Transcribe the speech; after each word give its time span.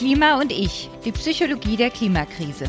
Klima 0.00 0.40
und 0.40 0.50
ich, 0.50 0.88
die 1.04 1.12
Psychologie 1.12 1.76
der 1.76 1.90
Klimakrise. 1.90 2.64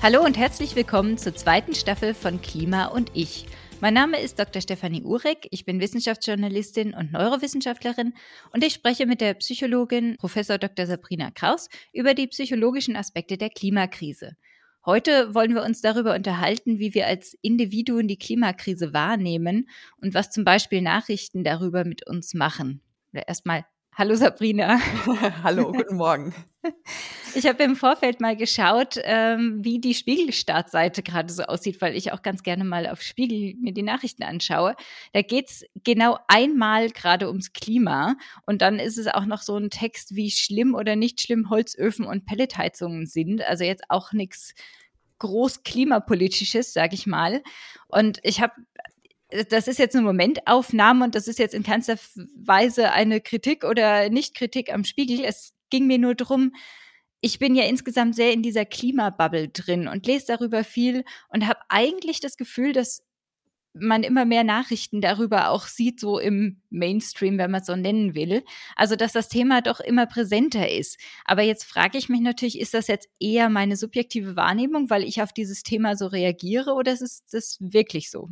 Hallo 0.00 0.24
und 0.24 0.38
herzlich 0.38 0.74
willkommen 0.74 1.18
zur 1.18 1.34
zweiten 1.34 1.74
Staffel 1.74 2.14
von 2.14 2.40
Klima 2.40 2.86
und 2.86 3.10
ich. 3.12 3.44
Mein 3.82 3.92
Name 3.92 4.18
ist 4.18 4.38
Dr. 4.38 4.62
Stefanie 4.62 5.02
Urek, 5.02 5.46
ich 5.50 5.66
bin 5.66 5.78
Wissenschaftsjournalistin 5.78 6.94
und 6.94 7.12
Neurowissenschaftlerin 7.12 8.14
und 8.54 8.64
ich 8.64 8.72
spreche 8.72 9.04
mit 9.04 9.20
der 9.20 9.34
Psychologin 9.34 10.16
Prof. 10.16 10.32
Dr. 10.34 10.86
Sabrina 10.86 11.30
Kraus 11.32 11.68
über 11.92 12.14
die 12.14 12.28
psychologischen 12.28 12.96
Aspekte 12.96 13.36
der 13.36 13.50
Klimakrise. 13.50 14.38
Heute 14.84 15.32
wollen 15.32 15.54
wir 15.54 15.62
uns 15.62 15.80
darüber 15.80 16.14
unterhalten, 16.14 16.80
wie 16.80 16.92
wir 16.92 17.06
als 17.06 17.36
Individuen 17.40 18.08
die 18.08 18.18
Klimakrise 18.18 18.92
wahrnehmen 18.92 19.68
und 20.00 20.12
was 20.12 20.30
zum 20.30 20.44
Beispiel 20.44 20.82
Nachrichten 20.82 21.44
darüber 21.44 21.84
mit 21.84 22.04
uns 22.06 22.34
machen. 22.34 22.80
Erstmal 23.12 23.64
Hallo 23.94 24.14
Sabrina. 24.14 24.80
Hallo, 25.42 25.70
guten 25.70 25.96
Morgen. 25.96 26.34
Ich 27.34 27.46
habe 27.46 27.62
im 27.64 27.76
Vorfeld 27.76 28.20
mal 28.20 28.36
geschaut, 28.36 28.96
ähm, 29.02 29.64
wie 29.64 29.80
die 29.80 29.94
Spiegel-Startseite 29.94 31.02
gerade 31.02 31.32
so 31.32 31.44
aussieht, 31.44 31.80
weil 31.80 31.96
ich 31.96 32.12
auch 32.12 32.20
ganz 32.20 32.42
gerne 32.42 32.62
mal 32.62 32.86
auf 32.86 33.00
Spiegel 33.00 33.54
mir 33.58 33.72
die 33.72 33.82
Nachrichten 33.82 34.22
anschaue. 34.22 34.76
Da 35.14 35.22
geht 35.22 35.48
es 35.48 35.64
genau 35.82 36.18
einmal 36.28 36.90
gerade 36.90 37.28
ums 37.28 37.54
Klima 37.54 38.16
und 38.44 38.60
dann 38.60 38.78
ist 38.78 38.98
es 38.98 39.08
auch 39.08 39.24
noch 39.24 39.40
so 39.40 39.56
ein 39.56 39.70
Text, 39.70 40.14
wie 40.14 40.30
schlimm 40.30 40.74
oder 40.74 40.94
nicht 40.94 41.22
schlimm 41.22 41.48
Holzöfen 41.48 42.04
und 42.04 42.26
Pelletheizungen 42.26 43.06
sind. 43.06 43.42
Also 43.42 43.64
jetzt 43.64 43.84
auch 43.88 44.12
nichts 44.12 44.54
groß 45.20 45.62
klimapolitisches, 45.62 46.74
sage 46.74 46.94
ich 46.94 47.06
mal. 47.06 47.42
Und 47.88 48.20
ich 48.24 48.42
habe 48.42 48.52
das 49.48 49.68
ist 49.68 49.78
jetzt 49.78 49.94
eine 49.96 50.04
Momentaufnahme 50.04 51.04
und 51.04 51.14
das 51.14 51.28
ist 51.28 51.38
jetzt 51.38 51.54
in 51.54 51.62
keinster 51.62 51.96
Weise 52.36 52.92
eine 52.92 53.20
Kritik 53.20 53.64
oder 53.64 54.10
Nicht-Kritik 54.10 54.72
am 54.72 54.84
Spiegel. 54.84 55.24
Es 55.24 55.54
ging 55.70 55.86
mir 55.86 55.98
nur 55.98 56.14
darum, 56.14 56.52
ich 57.20 57.38
bin 57.38 57.54
ja 57.54 57.64
insgesamt 57.64 58.16
sehr 58.16 58.32
in 58.32 58.42
dieser 58.42 58.64
Klimabubble 58.64 59.48
drin 59.48 59.88
und 59.88 60.06
lese 60.06 60.26
darüber 60.26 60.64
viel 60.64 61.04
und 61.28 61.46
habe 61.46 61.60
eigentlich 61.68 62.20
das 62.20 62.36
Gefühl, 62.36 62.72
dass 62.72 63.04
man 63.74 64.02
immer 64.02 64.24
mehr 64.24 64.44
Nachrichten 64.44 65.00
darüber 65.00 65.48
auch 65.48 65.66
sieht, 65.66 65.98
so 65.98 66.18
im 66.18 66.60
Mainstream, 66.68 67.38
wenn 67.38 67.50
man 67.50 67.62
es 67.62 67.66
so 67.66 67.76
nennen 67.76 68.14
will. 68.14 68.44
Also, 68.76 68.96
dass 68.96 69.12
das 69.12 69.28
Thema 69.28 69.62
doch 69.62 69.80
immer 69.80 70.06
präsenter 70.06 70.70
ist. 70.70 70.98
Aber 71.24 71.42
jetzt 71.42 71.64
frage 71.64 71.96
ich 71.96 72.08
mich 72.08 72.20
natürlich, 72.20 72.58
ist 72.58 72.74
das 72.74 72.88
jetzt 72.88 73.08
eher 73.18 73.48
meine 73.48 73.76
subjektive 73.76 74.36
Wahrnehmung, 74.36 74.90
weil 74.90 75.04
ich 75.04 75.22
auf 75.22 75.32
dieses 75.32 75.62
Thema 75.62 75.96
so 75.96 76.06
reagiere 76.06 76.74
oder 76.74 76.92
ist 76.92 77.24
das 77.32 77.56
wirklich 77.60 78.10
so? 78.10 78.28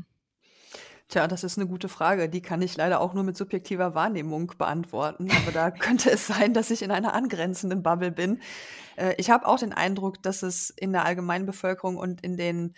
Tja, 1.10 1.26
das 1.26 1.42
ist 1.42 1.58
eine 1.58 1.66
gute 1.66 1.88
Frage. 1.88 2.28
Die 2.28 2.40
kann 2.40 2.62
ich 2.62 2.76
leider 2.76 3.00
auch 3.00 3.14
nur 3.14 3.24
mit 3.24 3.36
subjektiver 3.36 3.96
Wahrnehmung 3.96 4.52
beantworten. 4.56 5.28
Aber 5.42 5.50
da 5.50 5.70
könnte 5.72 6.08
es 6.08 6.28
sein, 6.28 6.54
dass 6.54 6.70
ich 6.70 6.82
in 6.82 6.92
einer 6.92 7.14
angrenzenden 7.14 7.82
Bubble 7.82 8.12
bin. 8.12 8.40
Äh, 8.96 9.14
ich 9.18 9.28
habe 9.28 9.46
auch 9.48 9.58
den 9.58 9.72
Eindruck, 9.72 10.22
dass 10.22 10.44
es 10.44 10.70
in 10.70 10.92
der 10.92 11.04
allgemeinen 11.04 11.46
Bevölkerung 11.46 11.96
und 11.96 12.20
in 12.20 12.36
den 12.36 12.74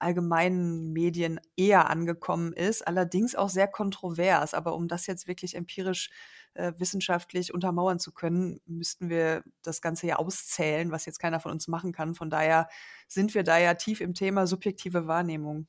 allgemeinen 0.00 0.92
Medien 0.92 1.38
eher 1.56 1.88
angekommen 1.88 2.52
ist, 2.52 2.86
allerdings 2.86 3.36
auch 3.36 3.48
sehr 3.48 3.68
kontrovers. 3.68 4.52
Aber 4.52 4.74
um 4.74 4.88
das 4.88 5.06
jetzt 5.06 5.28
wirklich 5.28 5.54
empirisch 5.54 6.10
äh, 6.54 6.72
wissenschaftlich 6.78 7.54
untermauern 7.54 8.00
zu 8.00 8.12
können, 8.12 8.60
müssten 8.66 9.10
wir 9.10 9.44
das 9.62 9.80
Ganze 9.80 10.08
ja 10.08 10.16
auszählen, 10.16 10.90
was 10.90 11.06
jetzt 11.06 11.20
keiner 11.20 11.38
von 11.38 11.52
uns 11.52 11.68
machen 11.68 11.92
kann. 11.92 12.16
Von 12.16 12.30
daher 12.30 12.68
sind 13.06 13.34
wir 13.34 13.44
da 13.44 13.58
ja 13.58 13.74
tief 13.74 14.00
im 14.00 14.12
Thema 14.12 14.48
subjektive 14.48 15.06
Wahrnehmung. 15.06 15.68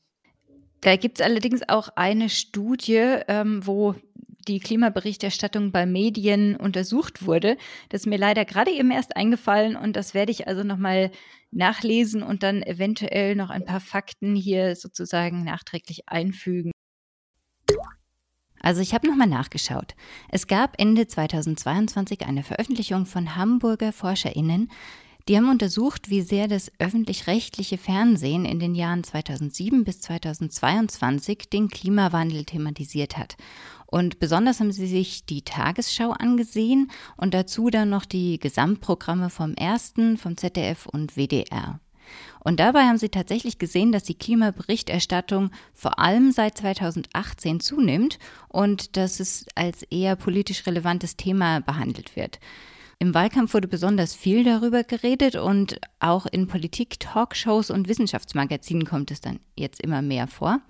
Da 0.81 0.95
gibt 0.95 1.19
es 1.19 1.25
allerdings 1.25 1.67
auch 1.67 1.89
eine 1.95 2.29
Studie, 2.29 3.17
ähm, 3.27 3.65
wo 3.65 3.95
die 4.47 4.59
Klimaberichterstattung 4.59 5.71
bei 5.71 5.85
Medien 5.85 6.55
untersucht 6.55 7.25
wurde. 7.25 7.57
Das 7.89 8.01
ist 8.01 8.07
mir 8.07 8.17
leider 8.17 8.45
gerade 8.45 8.71
eben 8.71 8.91
erst 8.91 9.15
eingefallen 9.15 9.75
und 9.75 9.95
das 9.95 10.13
werde 10.13 10.31
ich 10.31 10.47
also 10.47 10.63
nochmal 10.63 11.11
nachlesen 11.51 12.23
und 12.23 12.43
dann 12.43 12.61
eventuell 12.61 13.35
noch 13.35 13.49
ein 13.49 13.65
paar 13.65 13.79
Fakten 13.79 14.35
hier 14.35 14.75
sozusagen 14.75 15.43
nachträglich 15.43 16.07
einfügen. 16.07 16.71
Also 18.59 18.81
ich 18.81 18.93
habe 18.93 19.07
nochmal 19.07 19.27
nachgeschaut. 19.27 19.95
Es 20.29 20.47
gab 20.47 20.79
Ende 20.79 21.07
2022 21.07 22.25
eine 22.25 22.43
Veröffentlichung 22.43 23.05
von 23.05 23.35
Hamburger 23.35 23.93
Forscherinnen, 23.93 24.71
die 25.27 25.35
haben 25.35 25.49
untersucht, 25.49 26.09
wie 26.09 26.21
sehr 26.21 26.47
das 26.47 26.71
öffentlich-rechtliche 26.79 27.77
Fernsehen 27.77 28.45
in 28.45 28.59
den 28.59 28.75
Jahren 28.75 29.03
2007 29.03 29.83
bis 29.83 29.99
2022 30.01 31.49
den 31.49 31.67
Klimawandel 31.67 32.45
thematisiert 32.45 33.17
hat. 33.17 33.35
Und 33.85 34.19
besonders 34.19 34.59
haben 34.59 34.71
sie 34.71 34.87
sich 34.87 35.25
die 35.25 35.43
Tagesschau 35.43 36.11
angesehen 36.11 36.91
und 37.15 37.33
dazu 37.33 37.69
dann 37.69 37.89
noch 37.89 38.05
die 38.05 38.39
Gesamtprogramme 38.39 39.29
vom 39.29 39.53
Ersten, 39.53 40.17
vom 40.17 40.37
ZDF 40.37 40.85
und 40.85 41.15
WDR. 41.15 41.79
Und 42.39 42.59
dabei 42.59 42.83
haben 42.83 42.97
sie 42.97 43.09
tatsächlich 43.09 43.59
gesehen, 43.59 43.91
dass 43.91 44.03
die 44.03 44.17
Klimaberichterstattung 44.17 45.51
vor 45.73 45.99
allem 45.99 46.31
seit 46.31 46.57
2018 46.57 47.59
zunimmt 47.59 48.19
und 48.47 48.95
dass 48.95 49.19
es 49.19 49.45
als 49.55 49.83
eher 49.83 50.15
politisch 50.15 50.65
relevantes 50.65 51.17
Thema 51.17 51.59
behandelt 51.59 52.15
wird. 52.15 52.39
Im 52.99 53.13
Wahlkampf 53.13 53.53
wurde 53.53 53.67
besonders 53.67 54.15
viel 54.15 54.43
darüber 54.43 54.83
geredet 54.83 55.35
und 55.35 55.79
auch 55.99 56.25
in 56.25 56.47
Politik, 56.47 56.99
Talkshows 56.99 57.69
und 57.69 57.87
Wissenschaftsmagazinen 57.87 58.87
kommt 58.87 59.11
es 59.11 59.21
dann 59.21 59.39
jetzt 59.55 59.83
immer 59.83 60.01
mehr 60.01 60.25
vor. 60.25 60.61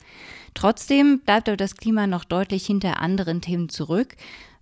Trotzdem 0.54 1.22
bleibt 1.22 1.48
aber 1.48 1.56
das 1.56 1.78
Klima 1.78 2.06
noch 2.06 2.26
deutlich 2.26 2.66
hinter 2.66 3.00
anderen 3.00 3.40
Themen 3.40 3.70
zurück. 3.70 4.18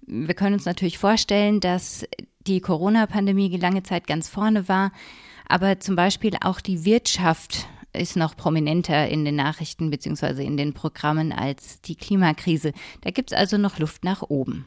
Wir 0.05 0.35
können 0.35 0.53
uns 0.53 0.65
natürlich 0.65 0.99
vorstellen, 0.99 1.59
dass 1.59 2.05
die 2.45 2.61
Corona-Pandemie 2.61 3.57
lange 3.57 3.81
Zeit 3.81 4.05
ganz 4.05 4.29
vorne 4.29 4.69
war, 4.69 4.91
aber 5.47 5.79
zum 5.79 5.95
Beispiel 5.95 6.37
auch 6.41 6.61
die 6.61 6.85
Wirtschaft 6.85 7.67
ist 7.93 8.15
noch 8.15 8.37
prominenter 8.37 9.07
in 9.07 9.25
den 9.25 9.35
Nachrichten 9.35 9.89
bzw. 9.89 10.45
in 10.45 10.57
den 10.57 10.73
Programmen 10.73 11.31
als 11.31 11.81
die 11.81 11.95
Klimakrise. 11.95 12.73
Da 13.01 13.09
gibt 13.09 13.31
es 13.31 13.37
also 13.37 13.57
noch 13.57 13.79
Luft 13.79 14.03
nach 14.03 14.21
oben. 14.21 14.65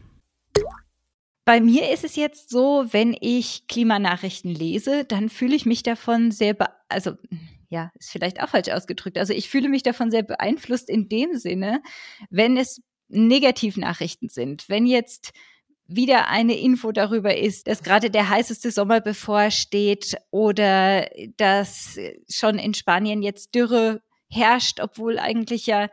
Bei 1.48 1.62
mir 1.62 1.90
ist 1.90 2.04
es 2.04 2.14
jetzt 2.14 2.50
so, 2.50 2.84
wenn 2.90 3.16
ich 3.18 3.66
Klimanachrichten 3.68 4.50
lese, 4.54 5.06
dann 5.06 5.30
fühle 5.30 5.56
ich 5.56 5.64
mich 5.64 5.82
davon 5.82 6.30
sehr, 6.30 6.54
also 6.90 7.12
ja, 7.70 7.90
ist 7.98 8.10
vielleicht 8.10 8.42
auch 8.42 8.50
falsch 8.50 8.68
ausgedrückt. 8.68 9.16
Also 9.16 9.32
ich 9.32 9.48
fühle 9.48 9.70
mich 9.70 9.82
davon 9.82 10.10
sehr 10.10 10.22
beeinflusst 10.24 10.90
in 10.90 11.08
dem 11.08 11.38
Sinne, 11.38 11.80
wenn 12.28 12.58
es 12.58 12.82
Negativnachrichten 13.08 14.28
sind. 14.28 14.68
Wenn 14.68 14.84
jetzt 14.84 15.32
wieder 15.86 16.28
eine 16.28 16.54
Info 16.54 16.92
darüber 16.92 17.34
ist, 17.34 17.66
dass 17.66 17.82
gerade 17.82 18.10
der 18.10 18.28
heißeste 18.28 18.70
Sommer 18.70 19.00
bevorsteht 19.00 20.18
oder 20.30 21.08
dass 21.38 21.98
schon 22.30 22.58
in 22.58 22.74
Spanien 22.74 23.22
jetzt 23.22 23.54
Dürre 23.54 24.02
herrscht, 24.28 24.80
obwohl 24.80 25.18
eigentlich 25.18 25.64
ja 25.64 25.88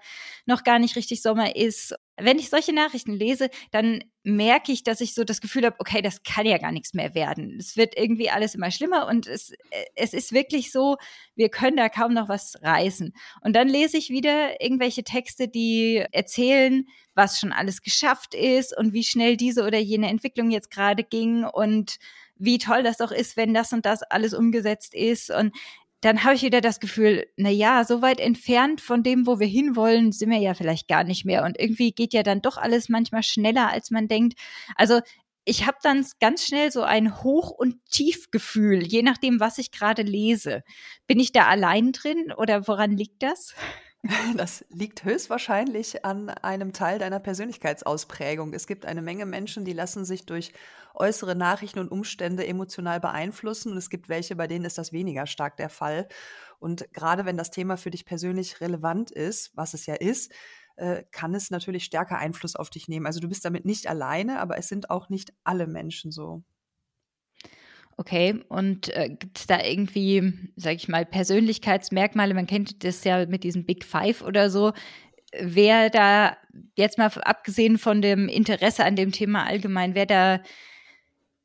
noch 0.46 0.66
gar 0.66 0.80
nicht 0.80 0.98
richtig 0.98 1.22
Sommer 1.22 1.56
ist. 1.56 1.96
Wenn 2.18 2.40
ich 2.40 2.50
solche 2.50 2.74
Nachrichten 2.74 3.14
lese, 3.14 3.50
dann 3.72 4.04
merke 4.24 4.72
ich, 4.72 4.84
dass 4.84 5.02
ich 5.02 5.14
so 5.14 5.24
das 5.24 5.42
Gefühl 5.42 5.66
habe, 5.66 5.76
okay, 5.80 6.02
das 6.02 6.24
kann 6.24 6.46
ja 6.46 6.58
gar 6.58 6.72
nichts 6.72 6.94
mehr 6.94 7.14
werden. 7.14 7.58
Es 7.60 7.76
wird 7.76 7.98
irgendwie 7.98 8.30
alles 8.30 8.56
immer 8.56 8.72
schlimmer 8.72 9.08
und 9.08 9.28
es, 9.28 9.54
es 9.96 10.14
ist 10.14 10.32
wirklich 10.32 10.72
so, 10.72 10.98
wir 11.36 11.50
können 11.50 11.78
da 11.78 11.90
kaum 11.90 12.14
noch 12.14 12.30
was 12.30 12.56
reißen. 12.62 13.14
Und 13.42 13.56
dann 13.56 13.68
lese 13.68 13.98
ich 13.98 14.10
wieder 14.10 14.62
irgendwelche 14.62 15.04
Texte, 15.04 15.48
die 15.48 16.06
erzählen, 16.12 16.88
was 17.16 17.40
schon 17.40 17.52
alles 17.52 17.82
geschafft 17.82 18.34
ist 18.34 18.76
und 18.78 18.94
wie 18.94 19.04
schnell 19.04 19.38
diese 19.38 19.64
oder 19.64 19.78
jene 19.78 20.10
Entwicklung 20.10 20.52
jetzt 20.52 20.72
gerade 20.72 21.04
ging 21.04 21.44
und 21.44 21.98
wie 22.38 22.58
toll 22.58 22.84
das 22.84 22.98
doch 22.98 23.12
ist, 23.12 23.38
wenn 23.38 23.54
das 23.54 23.74
und 23.74 23.86
das 23.86 24.04
alles 24.04 24.34
umgesetzt 24.34 24.94
ist. 24.94 25.30
Und 25.32 25.56
dann 26.06 26.24
habe 26.24 26.36
ich 26.36 26.44
wieder 26.44 26.62
das 26.62 26.80
Gefühl, 26.80 27.26
na 27.36 27.50
ja, 27.50 27.84
so 27.84 28.04
weit 28.04 28.20
entfernt 28.20 28.80
von 28.80 29.02
dem, 29.02 29.26
wo 29.26 29.40
wir 29.40 29.48
hinwollen, 29.48 30.12
sind 30.12 30.30
wir 30.30 30.38
ja 30.38 30.54
vielleicht 30.54 30.88
gar 30.88 31.04
nicht 31.04 31.26
mehr. 31.26 31.44
Und 31.44 31.60
irgendwie 31.60 31.94
geht 31.94 32.14
ja 32.14 32.22
dann 32.22 32.44
doch 32.44 32.58
alles 32.58 32.90
manchmal 32.90 33.24
schneller, 33.24 33.72
als 33.72 33.90
man 33.90 34.08
denkt. 34.08 34.40
Also 34.76 35.00
ich 35.46 35.66
habe 35.66 35.78
dann 35.82 36.06
ganz 36.20 36.46
schnell 36.46 36.72
so 36.72 36.84
ein 36.84 37.24
Hoch- 37.24 37.50
und 37.50 37.84
Tiefgefühl, 37.90 38.86
je 38.86 39.02
nachdem, 39.02 39.40
was 39.40 39.58
ich 39.58 39.72
gerade 39.72 40.04
lese. 40.04 40.62
Bin 41.08 41.20
ich 41.20 41.32
da 41.32 41.48
allein 41.48 41.92
drin 41.92 42.32
oder 42.38 42.68
woran 42.68 42.96
liegt 42.96 43.24
das? 43.24 43.56
Das 44.38 44.66
liegt 44.70 45.04
höchstwahrscheinlich 45.04 46.06
an 46.06 46.30
einem 46.30 46.74
Teil 46.74 47.00
deiner 47.00 47.20
Persönlichkeitsausprägung. 47.20 48.54
Es 48.54 48.68
gibt 48.68 48.86
eine 48.86 49.02
Menge 49.02 49.26
Menschen, 49.26 49.66
die 49.66 49.74
lassen 49.74 50.06
sich 50.06 50.26
durch 50.26 50.54
äußere 50.94 51.36
Nachrichten 51.36 51.80
und 51.80 51.90
Umstände 51.90 52.46
emotional 52.48 53.00
beeinflussen 53.00 53.72
und 53.72 53.78
es 53.78 53.90
gibt 53.90 54.08
welche, 54.08 54.36
bei 54.36 54.48
denen 54.48 54.66
ist 54.66 54.78
das 54.78 54.94
weniger 54.94 55.28
stark 55.28 55.58
der 55.58 55.70
Fall. 55.70 56.08
Und 56.60 56.92
gerade 56.94 57.26
wenn 57.26 57.38
das 57.38 57.52
Thema 57.52 57.78
für 57.78 57.92
dich 57.92 58.06
persönlich 58.06 58.62
relevant 58.62 59.12
ist, 59.12 59.52
was 59.56 59.74
es 59.74 59.86
ja 59.86 59.96
ist, 59.96 60.32
äh, 60.78 61.04
kann 61.12 61.34
es 61.34 61.50
natürlich 61.52 61.86
stärker 61.86 62.18
Einfluss 62.18 62.56
auf 62.56 62.70
dich 62.70 62.88
nehmen. 62.88 63.06
Also 63.06 63.20
du 63.20 63.28
bist 63.28 63.46
damit 63.46 63.66
nicht 63.66 63.88
alleine, 63.88 64.40
aber 64.40 64.58
es 64.58 64.68
sind 64.68 64.90
auch 64.90 65.10
nicht 65.10 65.34
alle 65.44 65.68
Menschen 65.68 66.12
so. 66.12 66.44
Okay, 67.98 68.44
und 68.50 68.90
äh, 68.96 69.10
gibt 69.10 69.38
es 69.40 69.48
da 69.48 69.64
irgendwie, 69.64 70.34
sag 70.58 70.76
ich 70.76 70.90
mal, 70.90 71.06
Persönlichkeitsmerkmale? 71.06 72.34
Man 72.34 72.48
kennt 72.48 72.84
das 72.84 73.04
ja 73.06 73.26
mit 73.26 73.44
diesem 73.44 73.66
Big 73.66 73.86
Five 73.86 74.22
oder 74.22 74.50
so. 74.50 74.74
Wer 75.40 75.90
da, 75.90 76.38
jetzt 76.76 76.98
mal 76.98 77.12
abgesehen 77.24 77.78
von 77.78 78.02
dem 78.02 78.28
Interesse 78.28 78.84
an 78.84 78.96
dem 78.96 79.12
Thema 79.12 79.46
allgemein, 79.46 79.96
wer 79.96 80.06
da 80.06 80.42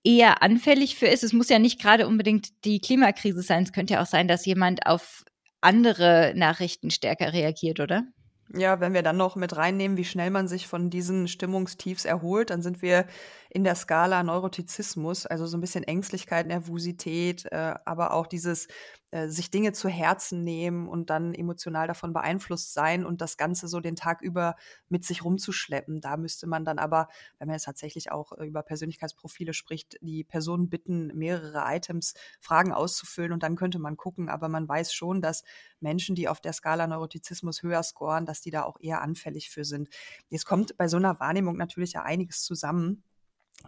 eher 0.03 0.43
anfällig 0.43 0.97
für 0.97 1.07
ist, 1.07 1.23
es 1.23 1.33
muss 1.33 1.49
ja 1.51 1.59
nicht 1.59 1.81
gerade 1.81 2.09
unbedingt 2.09 2.65
die 2.65 2.81
Klimakrise 2.81 3.43
sein, 3.43 3.65
es 3.65 3.73
könnte 3.73 3.95
ja 3.95 4.03
auch 4.03 4.07
sein, 4.07 4.29
dass 4.29 4.47
jemand 4.47 4.87
auf 4.87 5.25
andere 5.61 6.33
Nachrichten 6.35 6.91
stärker 6.91 7.33
reagiert, 7.33 7.81
oder? 7.81 8.05
Ja, 8.53 8.81
wenn 8.81 8.95
wir 8.95 9.03
dann 9.03 9.17
noch 9.17 9.37
mit 9.37 9.57
reinnehmen, 9.57 9.97
wie 9.97 10.05
schnell 10.05 10.31
man 10.31 10.49
sich 10.49 10.67
von 10.67 10.91
diesen 10.91 11.29
Stimmungstiefs 11.29 12.05
erholt, 12.05 12.51
dann 12.51 12.63
sind 12.63 12.83
wir 12.83 13.07
in 13.51 13.65
der 13.65 13.75
Skala 13.75 14.23
Neurotizismus, 14.23 15.27
also 15.27 15.47
so 15.47 15.57
ein 15.57 15.61
bisschen 15.61 15.85
Ängstlichkeit, 15.85 16.47
Nervosität, 16.47 17.47
äh, 17.51 17.75
aber 17.85 18.13
auch 18.13 18.27
dieses 18.29 18.69
äh, 19.11 19.29
sich 19.29 19.51
Dinge 19.51 19.73
zu 19.73 19.89
Herzen 19.89 20.45
nehmen 20.45 20.89
und 20.89 21.11
dann 21.11 21.35
emotional 21.35 21.89
davon 21.89 22.13
beeinflusst 22.13 22.73
sein 22.73 23.05
und 23.05 23.21
das 23.21 23.37
Ganze 23.37 23.67
so 23.67 23.81
den 23.81 23.97
Tag 23.97 24.23
über 24.23 24.55
mit 24.89 25.05
sich 25.05 25.25
rumzuschleppen. 25.25 26.01
Da 26.01 26.17
müsste 26.17 26.47
man 26.47 26.65
dann 26.65 26.79
aber, 26.79 27.09
wenn 27.39 27.49
man 27.49 27.57
jetzt 27.57 27.65
tatsächlich 27.65 28.13
auch 28.13 28.31
äh, 28.39 28.47
über 28.47 28.63
Persönlichkeitsprofile 28.63 29.53
spricht, 29.53 29.97
die 30.01 30.23
Person 30.23 30.69
bitten, 30.69 31.09
mehrere 31.09 31.65
Items, 31.75 32.15
Fragen 32.41 32.73
auszufüllen 32.73 33.33
und 33.33 33.43
dann 33.43 33.57
könnte 33.57 33.81
man 33.81 33.97
gucken. 33.97 34.29
Aber 34.29 34.49
man 34.49 34.69
weiß 34.69 34.93
schon, 34.93 35.21
dass 35.21 35.43
Menschen, 35.81 36.15
die 36.15 36.29
auf 36.29 36.41
der 36.41 36.53
Skala 36.53 36.87
Neurotizismus 36.87 37.65
höher 37.65 37.83
scoren, 37.83 38.27
dass 38.27 38.43
die 38.43 38.53
da 38.53 38.63
auch 38.63 38.79
eher 38.79 39.03
anfällig 39.03 39.51
für 39.51 39.65
sind. 39.65 39.89
Jetzt 40.29 40.47
kommt 40.47 40.77
bei 40.77 40.87
so 40.87 40.99
einer 40.99 41.19
Wahrnehmung 41.19 41.57
natürlich 41.57 41.95
ja 41.95 42.03
einiges 42.05 42.45
zusammen. 42.45 43.03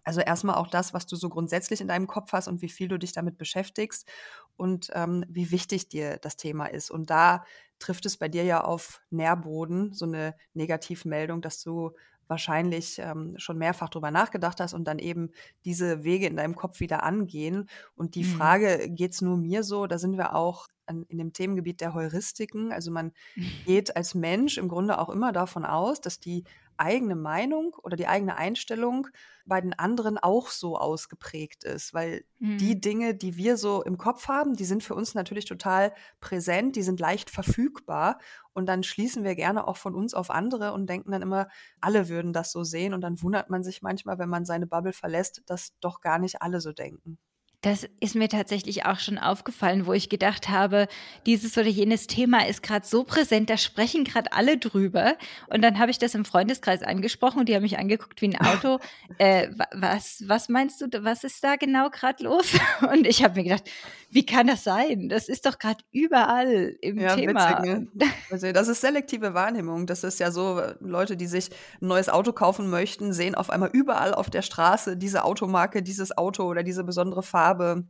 Also 0.05 0.21
erstmal 0.21 0.57
auch 0.57 0.69
das, 0.69 0.95
was 0.95 1.07
du 1.07 1.17
so 1.17 1.29
grundsätzlich 1.29 1.81
in 1.81 1.89
deinem 1.89 2.07
Kopf 2.07 2.33
hast 2.33 2.49
und 2.49 2.63
wie 2.63 2.69
viel 2.69 2.89
du 2.89 2.99
dich 2.99 3.13
damit 3.13 3.39
beschäftigst 3.39 4.09
und 4.57 4.91
ähm, 4.95 5.25
wie 5.29 5.51
wichtig 5.51 5.89
dir 5.89 6.17
das 6.19 6.37
Thema 6.37 6.67
ist. 6.67 6.91
Und 6.91 7.11
da 7.11 7.45
trifft 7.79 8.07
es 8.07 8.17
bei 8.17 8.29
dir 8.29 8.45
ja 8.45 8.63
auf 8.63 9.01
Nährboden, 9.11 9.93
so 9.93 10.05
eine 10.05 10.35
Negativmeldung, 10.55 11.43
dass 11.43 11.63
du 11.63 11.93
wahrscheinlich 12.29 12.99
ähm, 12.99 13.35
schon 13.37 13.59
mehrfach 13.59 13.91
drüber 13.91 14.11
nachgedacht 14.11 14.61
hast 14.61 14.73
und 14.73 14.85
dann 14.85 14.99
eben 14.99 15.31
diese 15.65 16.03
Wege 16.03 16.27
in 16.27 16.37
deinem 16.37 16.55
Kopf 16.55 16.81
wieder 16.81 17.03
angehen. 17.03 17.69
Und 17.95 18.15
die 18.15 18.25
mhm. 18.25 18.29
Frage, 18.29 18.89
geht 18.91 19.13
es 19.13 19.21
nur 19.21 19.37
mir 19.37 19.63
so? 19.63 19.87
Da 19.87 19.99
sind 19.99 20.17
wir 20.17 20.35
auch 20.35 20.69
an, 20.87 21.05
in 21.09 21.19
dem 21.19 21.33
Themengebiet 21.33 21.81
der 21.81 21.95
Heuristiken. 21.95 22.73
Also 22.73 22.91
man 22.91 23.13
geht 23.67 23.97
als 23.97 24.15
Mensch 24.15 24.57
im 24.57 24.69
Grunde 24.69 24.99
auch 24.99 25.11
immer 25.11 25.33
davon 25.33 25.65
aus, 25.65 26.01
dass 26.01 26.21
die 26.21 26.45
eigene 26.83 27.15
Meinung 27.15 27.75
oder 27.83 27.97
die 27.97 28.09
eigene 28.09 28.37
Einstellung 28.37 29.09
bei 29.45 29.61
den 29.61 29.73
anderen 29.79 30.19
auch 30.19 30.49
so 30.49 30.77
ausgeprägt 30.77 31.65
ist, 31.65 31.95
weil 31.95 32.25
mhm. 32.39 32.59
die 32.59 32.81
Dinge, 32.81 33.15
die 33.15 33.37
wir 33.37 33.57
so 33.57 33.83
im 33.83 33.97
Kopf 33.99 34.29
haben, 34.29 34.55
die 34.55 34.65
sind 34.65 34.83
für 34.83 34.95
uns 34.95 35.15
natürlich 35.15 35.47
total 35.47 35.93
präsent, 36.21 36.77
die 36.77 36.83
sind 36.83 37.01
leicht 37.01 37.31
verfügbar 37.31 38.19
und 38.53 38.67
dann 38.67 38.83
schließen 38.83 39.25
wir 39.25 39.35
gerne 39.35 39.67
auch 39.67 39.77
von 39.77 39.95
uns 39.95 40.15
auf 40.15 40.31
andere 40.31 40.73
und 40.73 40.89
denken 40.89 41.13
dann 41.13 41.23
immer, 41.23 41.49
alle 41.81 42.09
würden 42.09 42.33
das 42.33 42.53
so 42.53 42.65
sehen 42.65 42.95
und 42.95 43.01
dann 43.01 43.23
wundert 43.23 43.49
man 43.51 43.65
sich 43.65 43.83
manchmal, 43.83 44.19
wenn 44.19 44.29
man 44.29 44.45
seine 44.45 44.67
Bubble 44.67 44.93
verlässt, 44.93 45.43
dass 45.47 45.73
doch 45.81 46.01
gar 46.01 46.19
nicht 46.19 46.43
alle 46.43 46.61
so 46.61 46.73
denken. 46.73 47.19
Das 47.63 47.87
ist 48.01 48.17
mir 48.17 48.29
tatsächlich 48.29 48.85
auch 48.87 48.99
schon 48.99 49.19
aufgefallen, 49.19 49.87
wo 49.87 49.93
ich 49.93 50.09
gedacht 50.09 50.49
habe, 50.49 50.89
dieses 51.27 51.57
oder 51.57 51.69
jenes 51.69 52.09
Thema 52.09 52.47
ist 52.47 52.61
gerade 52.61 52.85
so 52.85 53.05
präsent, 53.05 53.51
da 53.51 53.57
sprechen 53.57 54.03
gerade 54.03 54.33
alle 54.33 54.59
drüber. 54.59 55.17
Und 55.49 55.63
dann 55.63 55.79
habe 55.79 55.93
ich 55.93 55.99
das 55.99 56.17
im 56.17 56.25
Freundeskreis 56.25 56.83
angesprochen 56.83 57.39
und 57.39 57.49
die 57.49 57.55
haben 57.55 57.63
mich 57.63 57.79
angeguckt 57.79 58.21
wie 58.21 58.35
ein 58.35 58.41
Auto. 58.41 58.81
äh, 59.19 59.49
was, 59.73 60.25
was 60.27 60.49
meinst 60.49 60.81
du, 60.81 60.87
was 61.05 61.23
ist 61.23 61.45
da 61.45 61.55
genau 61.55 61.89
gerade 61.91 62.25
los? 62.25 62.47
Und 62.93 63.07
ich 63.07 63.23
habe 63.23 63.37
mir 63.37 63.45
gedacht, 63.45 63.71
wie 64.11 64.27
kann 64.27 64.49
das 64.49 64.65
sein? 64.65 65.09
Das 65.09 65.29
ist 65.29 65.47
doch 65.47 65.59
gerade 65.59 65.83
überall 65.93 66.77
im 66.81 66.99
ja, 66.99 67.15
Thema. 67.15 67.63
Witzig, 67.63 67.89
ne? 67.95 68.07
also 68.31 68.53
das 68.53 68.69
ist 68.69 68.81
selektive 68.81 69.35
Wahrnehmung. 69.35 69.87
Das 69.87 70.05
ist 70.05 70.21
ja 70.21 70.31
so, 70.31 70.61
Leute, 70.81 71.17
die 71.17 71.27
sich 71.27 71.51
ein 71.81 71.87
neues 71.87 72.09
Auto 72.09 72.33
kaufen 72.33 72.69
möchten, 72.69 73.13
sehen 73.13 73.35
auf 73.35 73.51
einmal 73.51 73.71
überall 73.73 74.13
auf 74.13 74.29
der 74.29 74.43
Straße 74.43 74.97
diese 74.97 75.25
Automarke, 75.25 75.83
dieses 75.83 76.17
Auto 76.19 76.45
oder 76.45 76.63
diese 76.63 76.85
besondere 76.85 77.23
Farbe 77.23 77.52
habe 77.53 77.87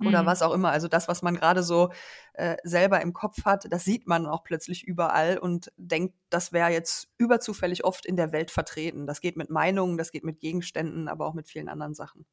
oder 0.00 0.22
mhm. 0.22 0.26
was 0.26 0.42
auch 0.42 0.52
immer. 0.52 0.70
Also 0.70 0.88
das, 0.88 1.06
was 1.08 1.22
man 1.22 1.36
gerade 1.36 1.62
so 1.62 1.92
äh, 2.32 2.56
selber 2.64 3.00
im 3.00 3.12
Kopf 3.12 3.44
hat, 3.44 3.66
das 3.70 3.84
sieht 3.84 4.06
man 4.06 4.26
auch 4.26 4.42
plötzlich 4.42 4.84
überall 4.84 5.38
und 5.38 5.72
denkt, 5.76 6.14
das 6.30 6.52
wäre 6.52 6.70
jetzt 6.70 7.08
überzufällig 7.16 7.84
oft 7.84 8.04
in 8.04 8.16
der 8.16 8.32
Welt 8.32 8.50
vertreten. 8.50 9.06
Das 9.06 9.20
geht 9.20 9.36
mit 9.36 9.50
Meinungen, 9.50 9.96
das 9.96 10.10
geht 10.10 10.24
mit 10.24 10.40
Gegenständen, 10.40 11.08
aber 11.08 11.26
auch 11.26 11.34
mit 11.34 11.48
vielen 11.48 11.68
anderen 11.68 11.94
Sachen. 11.94 12.26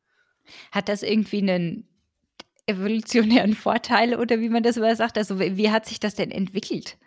Hat 0.71 0.89
das 0.89 1.03
irgendwie 1.03 1.38
einen 1.38 1.88
evolutionären 2.65 3.53
Vorteil 3.53 4.15
oder 4.15 4.39
wie 4.39 4.50
man 4.50 4.63
das 4.63 4.77
immer 4.77 4.95
sagt? 4.95 5.18
Also 5.18 5.39
wie 5.39 5.69
hat 5.69 5.85
sich 5.85 6.00
das 6.00 6.15
denn 6.15 6.31
entwickelt? 6.31 6.97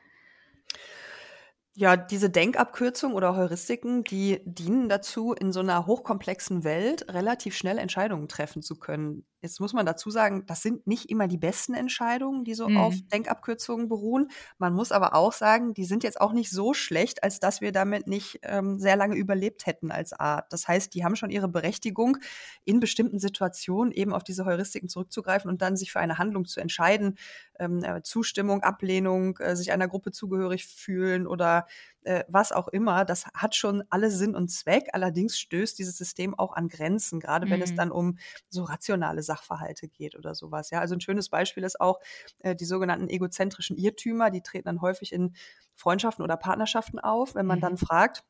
Ja, 1.76 1.96
diese 1.96 2.31
Denkabkürzung 2.31 3.14
oder 3.14 3.34
Heuristiken, 3.34 4.05
die 4.05 4.40
dienen 4.44 4.88
dazu, 4.88 5.32
in 5.32 5.52
so 5.52 5.58
einer 5.58 5.87
hochkomplexen 5.87 6.62
Welt 6.62 7.12
relativ 7.12 7.56
schnell 7.56 7.78
Entscheidungen 7.78 8.28
treffen 8.28 8.62
zu 8.62 8.78
können. 8.78 9.25
Jetzt 9.44 9.61
muss 9.61 9.75
man 9.75 9.85
dazu 9.85 10.08
sagen, 10.08 10.46
das 10.46 10.62
sind 10.62 10.87
nicht 10.87 11.11
immer 11.11 11.29
die 11.29 11.37
besten 11.37 11.75
Entscheidungen, 11.75 12.44
die 12.44 12.55
so 12.55 12.67
mhm. 12.67 12.79
auf 12.79 12.94
Denkabkürzungen 13.12 13.91
beruhen. 13.91 14.31
Man 14.56 14.73
muss 14.73 14.91
aber 14.91 15.14
auch 15.14 15.35
sagen, 15.35 15.75
die 15.75 15.85
sind 15.85 16.02
jetzt 16.02 16.19
auch 16.19 16.32
nicht 16.32 16.50
so 16.50 16.73
schlecht, 16.73 17.23
als 17.23 17.41
dass 17.41 17.61
wir 17.61 17.70
damit 17.70 18.06
nicht 18.06 18.41
ähm, 18.41 18.79
sehr 18.79 18.96
lange 18.96 19.17
überlebt 19.17 19.67
hätten 19.67 19.91
als 19.91 20.14
Art. 20.14 20.50
Das 20.50 20.67
heißt, 20.67 20.94
die 20.94 21.05
haben 21.05 21.14
schon 21.14 21.29
ihre 21.29 21.49
Berechtigung, 21.49 22.17
in 22.64 22.81
bestimmten 22.81 23.19
Situationen 23.19 23.93
eben 23.93 24.14
auf 24.14 24.25
diese 24.25 24.46
Heuristiken 24.46 24.88
zurückzugreifen 24.88 25.50
und 25.50 25.61
dann 25.61 25.76
sich 25.76 25.93
für 25.93 26.00
eine 26.00 26.17
Handlung 26.17 26.47
zu 26.47 26.61
entscheiden. 26.61 27.19
Ähm, 27.58 27.85
äh, 27.85 28.00
Zustimmung, 28.02 28.62
Ablehnung, 28.62 29.37
äh, 29.40 29.56
sich 29.56 29.73
einer 29.73 29.88
Gruppe 29.88 30.11
zugehörig 30.11 30.64
fühlen 30.64 31.26
oder 31.26 31.67
äh, 32.05 32.25
was 32.29 32.53
auch 32.53 32.69
immer, 32.69 33.05
das 33.05 33.27
hat 33.35 33.55
schon 33.55 33.83
alle 33.91 34.11
Sinn 34.11 34.35
und 34.35 34.49
Zweck. 34.49 34.89
Allerdings 34.93 35.39
stößt 35.39 35.79
dieses 35.79 35.97
System 35.97 36.39
auch 36.39 36.53
an 36.53 36.69
Grenzen, 36.69 37.21
gerade 37.21 37.49
wenn 37.51 37.59
mhm. 37.59 37.65
es 37.65 37.75
dann 37.75 37.91
um 37.91 38.19
so 38.49 38.65
rationale 38.65 39.23
Sachverhalte 39.23 39.89
geht 39.89 40.17
oder 40.17 40.35
sowas. 40.35 40.71
Ja, 40.71 40.81
also 40.81 40.95
ein 40.95 41.01
schönes 41.01 41.29
Beispiel 41.29 41.65
ist 41.65 41.81
auch 41.81 42.01
äh, 42.41 42.55
die 42.55 42.65
sogenannten 42.65 43.09
egozentrischen 43.09 43.77
Irrtümer. 43.77 44.31
Die 44.31 44.43
treten 44.43 44.67
dann 44.67 44.81
häufig 44.81 45.12
in 45.12 45.35
Freundschaften 45.75 46.23
oder 46.25 46.37
Partnerschaften 46.37 46.99
auf, 46.99 47.35
wenn 47.35 47.47
man 47.47 47.59
mhm. 47.59 47.62
dann 47.62 47.77
fragt, 47.77 48.25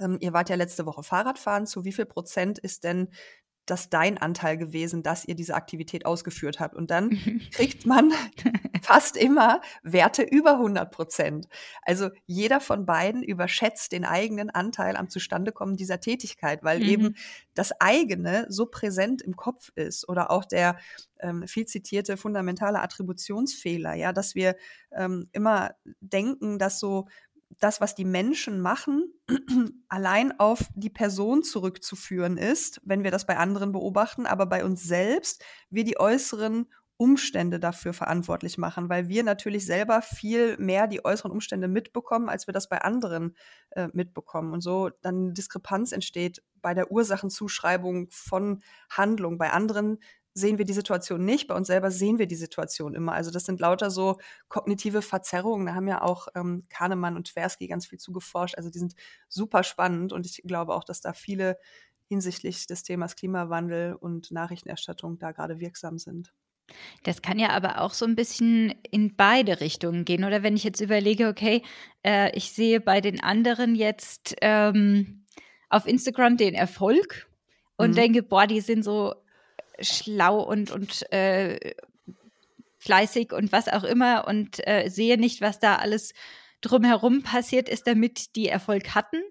ähm, 0.00 0.18
ihr 0.20 0.32
wart 0.32 0.48
ja 0.48 0.56
letzte 0.56 0.86
Woche 0.86 1.02
Fahrradfahren. 1.02 1.66
Zu 1.66 1.84
wie 1.84 1.92
viel 1.92 2.06
Prozent 2.06 2.58
ist 2.58 2.84
denn 2.84 3.08
das 3.66 3.90
dein 3.90 4.18
Anteil 4.18 4.56
gewesen, 4.56 5.02
dass 5.02 5.24
ihr 5.24 5.34
diese 5.34 5.54
Aktivität 5.54 6.04
ausgeführt 6.04 6.60
habt. 6.60 6.74
Und 6.74 6.90
dann 6.90 7.10
kriegt 7.52 7.86
man 7.86 8.12
fast 8.82 9.16
immer 9.16 9.60
Werte 9.82 10.22
über 10.22 10.54
100 10.54 10.90
Prozent. 10.90 11.48
Also 11.82 12.10
jeder 12.26 12.60
von 12.60 12.86
beiden 12.86 13.22
überschätzt 13.22 13.92
den 13.92 14.04
eigenen 14.04 14.50
Anteil 14.50 14.96
am 14.96 15.08
Zustandekommen 15.08 15.76
dieser 15.76 16.00
Tätigkeit, 16.00 16.64
weil 16.64 16.80
mhm. 16.80 16.84
eben 16.84 17.16
das 17.54 17.72
eigene 17.80 18.46
so 18.48 18.66
präsent 18.66 19.22
im 19.22 19.36
Kopf 19.36 19.70
ist 19.74 20.08
oder 20.08 20.30
auch 20.30 20.44
der 20.44 20.78
ähm, 21.20 21.46
viel 21.46 21.66
zitierte 21.66 22.16
fundamentale 22.16 22.80
Attributionsfehler, 22.80 23.94
ja, 23.94 24.12
dass 24.12 24.34
wir 24.34 24.56
ähm, 24.90 25.28
immer 25.32 25.74
denken, 26.00 26.58
dass 26.58 26.80
so 26.80 27.06
das, 27.62 27.80
was 27.80 27.94
die 27.94 28.04
Menschen 28.04 28.60
machen, 28.60 29.12
allein 29.88 30.38
auf 30.38 30.64
die 30.74 30.90
Person 30.90 31.42
zurückzuführen 31.42 32.36
ist, 32.36 32.80
wenn 32.84 33.04
wir 33.04 33.10
das 33.10 33.26
bei 33.26 33.36
anderen 33.36 33.72
beobachten, 33.72 34.26
aber 34.26 34.46
bei 34.46 34.64
uns 34.64 34.82
selbst 34.82 35.44
wir 35.70 35.84
die 35.84 35.98
äußeren 35.98 36.66
Umstände 36.96 37.58
dafür 37.58 37.92
verantwortlich 37.94 38.58
machen, 38.58 38.88
weil 38.88 39.08
wir 39.08 39.24
natürlich 39.24 39.66
selber 39.66 40.02
viel 40.02 40.56
mehr 40.58 40.86
die 40.86 41.04
äußeren 41.04 41.32
Umstände 41.32 41.66
mitbekommen, 41.66 42.28
als 42.28 42.46
wir 42.46 42.54
das 42.54 42.68
bei 42.68 42.80
anderen 42.80 43.36
äh, 43.70 43.88
mitbekommen. 43.92 44.52
Und 44.52 44.60
so 44.60 44.90
dann 45.00 45.34
Diskrepanz 45.34 45.90
entsteht 45.90 46.42
bei 46.60 46.74
der 46.74 46.92
Ursachenzuschreibung 46.92 48.08
von 48.10 48.62
Handlung. 48.88 49.36
Bei 49.36 49.50
anderen 49.50 49.98
sehen 50.34 50.58
wir 50.58 50.64
die 50.64 50.72
Situation 50.72 51.24
nicht, 51.24 51.46
bei 51.46 51.54
uns 51.54 51.66
selber 51.66 51.90
sehen 51.90 52.18
wir 52.18 52.26
die 52.26 52.36
Situation 52.36 52.94
immer. 52.94 53.12
Also 53.12 53.30
das 53.30 53.44
sind 53.44 53.60
lauter 53.60 53.90
so 53.90 54.18
kognitive 54.48 55.02
Verzerrungen. 55.02 55.66
Da 55.66 55.74
haben 55.74 55.88
ja 55.88 56.02
auch 56.02 56.28
ähm, 56.34 56.66
Kahnemann 56.70 57.16
und 57.16 57.28
Tversky 57.28 57.66
ganz 57.68 57.86
viel 57.86 57.98
zugeforscht. 57.98 58.56
Also 58.56 58.70
die 58.70 58.78
sind 58.78 58.94
super 59.28 59.62
spannend 59.62 60.12
und 60.12 60.26
ich 60.26 60.42
glaube 60.44 60.74
auch, 60.74 60.84
dass 60.84 61.00
da 61.00 61.12
viele 61.12 61.58
hinsichtlich 62.08 62.66
des 62.66 62.82
Themas 62.82 63.16
Klimawandel 63.16 63.94
und 63.94 64.30
Nachrichtenerstattung 64.30 65.18
da 65.18 65.32
gerade 65.32 65.60
wirksam 65.60 65.98
sind. 65.98 66.32
Das 67.02 67.22
kann 67.22 67.38
ja 67.38 67.50
aber 67.50 67.80
auch 67.80 67.92
so 67.92 68.04
ein 68.06 68.16
bisschen 68.16 68.74
in 68.90 69.16
beide 69.16 69.60
Richtungen 69.60 70.04
gehen. 70.04 70.24
Oder 70.24 70.42
wenn 70.42 70.56
ich 70.56 70.64
jetzt 70.64 70.80
überlege, 70.80 71.28
okay, 71.28 71.62
äh, 72.02 72.34
ich 72.36 72.52
sehe 72.52 72.80
bei 72.80 73.00
den 73.00 73.22
anderen 73.22 73.74
jetzt 73.74 74.34
ähm, 74.40 75.26
auf 75.68 75.86
Instagram 75.86 76.36
den 76.36 76.54
Erfolg 76.54 77.28
und 77.76 77.90
mhm. 77.90 77.96
denke, 77.96 78.22
boah, 78.22 78.46
die 78.46 78.60
sind 78.60 78.84
so 78.84 79.14
schlau 79.82 80.40
und, 80.40 80.70
und 80.70 81.10
äh, 81.12 81.74
fleißig 82.78 83.32
und 83.32 83.52
was 83.52 83.68
auch 83.68 83.84
immer 83.84 84.26
und 84.26 84.66
äh, 84.66 84.88
sehe 84.88 85.18
nicht, 85.18 85.40
was 85.40 85.60
da 85.60 85.76
alles 85.76 86.12
drumherum 86.60 87.22
passiert 87.22 87.68
ist, 87.68 87.86
damit 87.86 88.36
die 88.36 88.48
Erfolg 88.48 88.94
hatten. 88.94 89.22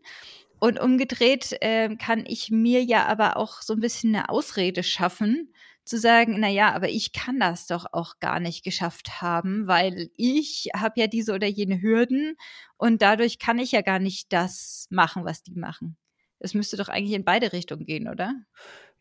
Und 0.59 0.79
umgedreht 0.79 1.57
äh, 1.61 1.95
kann 1.95 2.23
ich 2.27 2.51
mir 2.51 2.83
ja 2.83 3.07
aber 3.07 3.37
auch 3.37 3.61
so 3.61 3.73
ein 3.73 3.79
bisschen 3.79 4.15
eine 4.15 4.29
Ausrede 4.29 4.83
schaffen, 4.83 5.51
zu 5.83 5.97
sagen, 5.97 6.35
na 6.39 6.47
ja, 6.47 6.73
aber 6.73 6.89
ich 6.89 7.11
kann 7.11 7.39
das 7.39 7.65
doch 7.65 7.85
auch 7.91 8.19
gar 8.19 8.39
nicht 8.39 8.63
geschafft 8.63 9.21
haben, 9.21 9.67
weil 9.67 10.09
ich 10.15 10.69
habe 10.75 10.99
ja 10.99 11.07
diese 11.07 11.33
oder 11.33 11.47
jene 11.47 11.81
Hürden 11.81 12.35
und 12.77 13.01
dadurch 13.01 13.39
kann 13.39 13.57
ich 13.57 13.71
ja 13.71 13.81
gar 13.81 13.99
nicht 13.99 14.31
das 14.31 14.87
machen, 14.89 15.25
was 15.25 15.41
die 15.41 15.55
machen. 15.55 15.97
Es 16.39 16.53
müsste 16.53 16.77
doch 16.77 16.87
eigentlich 16.87 17.15
in 17.15 17.25
beide 17.25 17.53
Richtungen 17.53 17.85
gehen, 17.85 18.07
oder? 18.07 18.33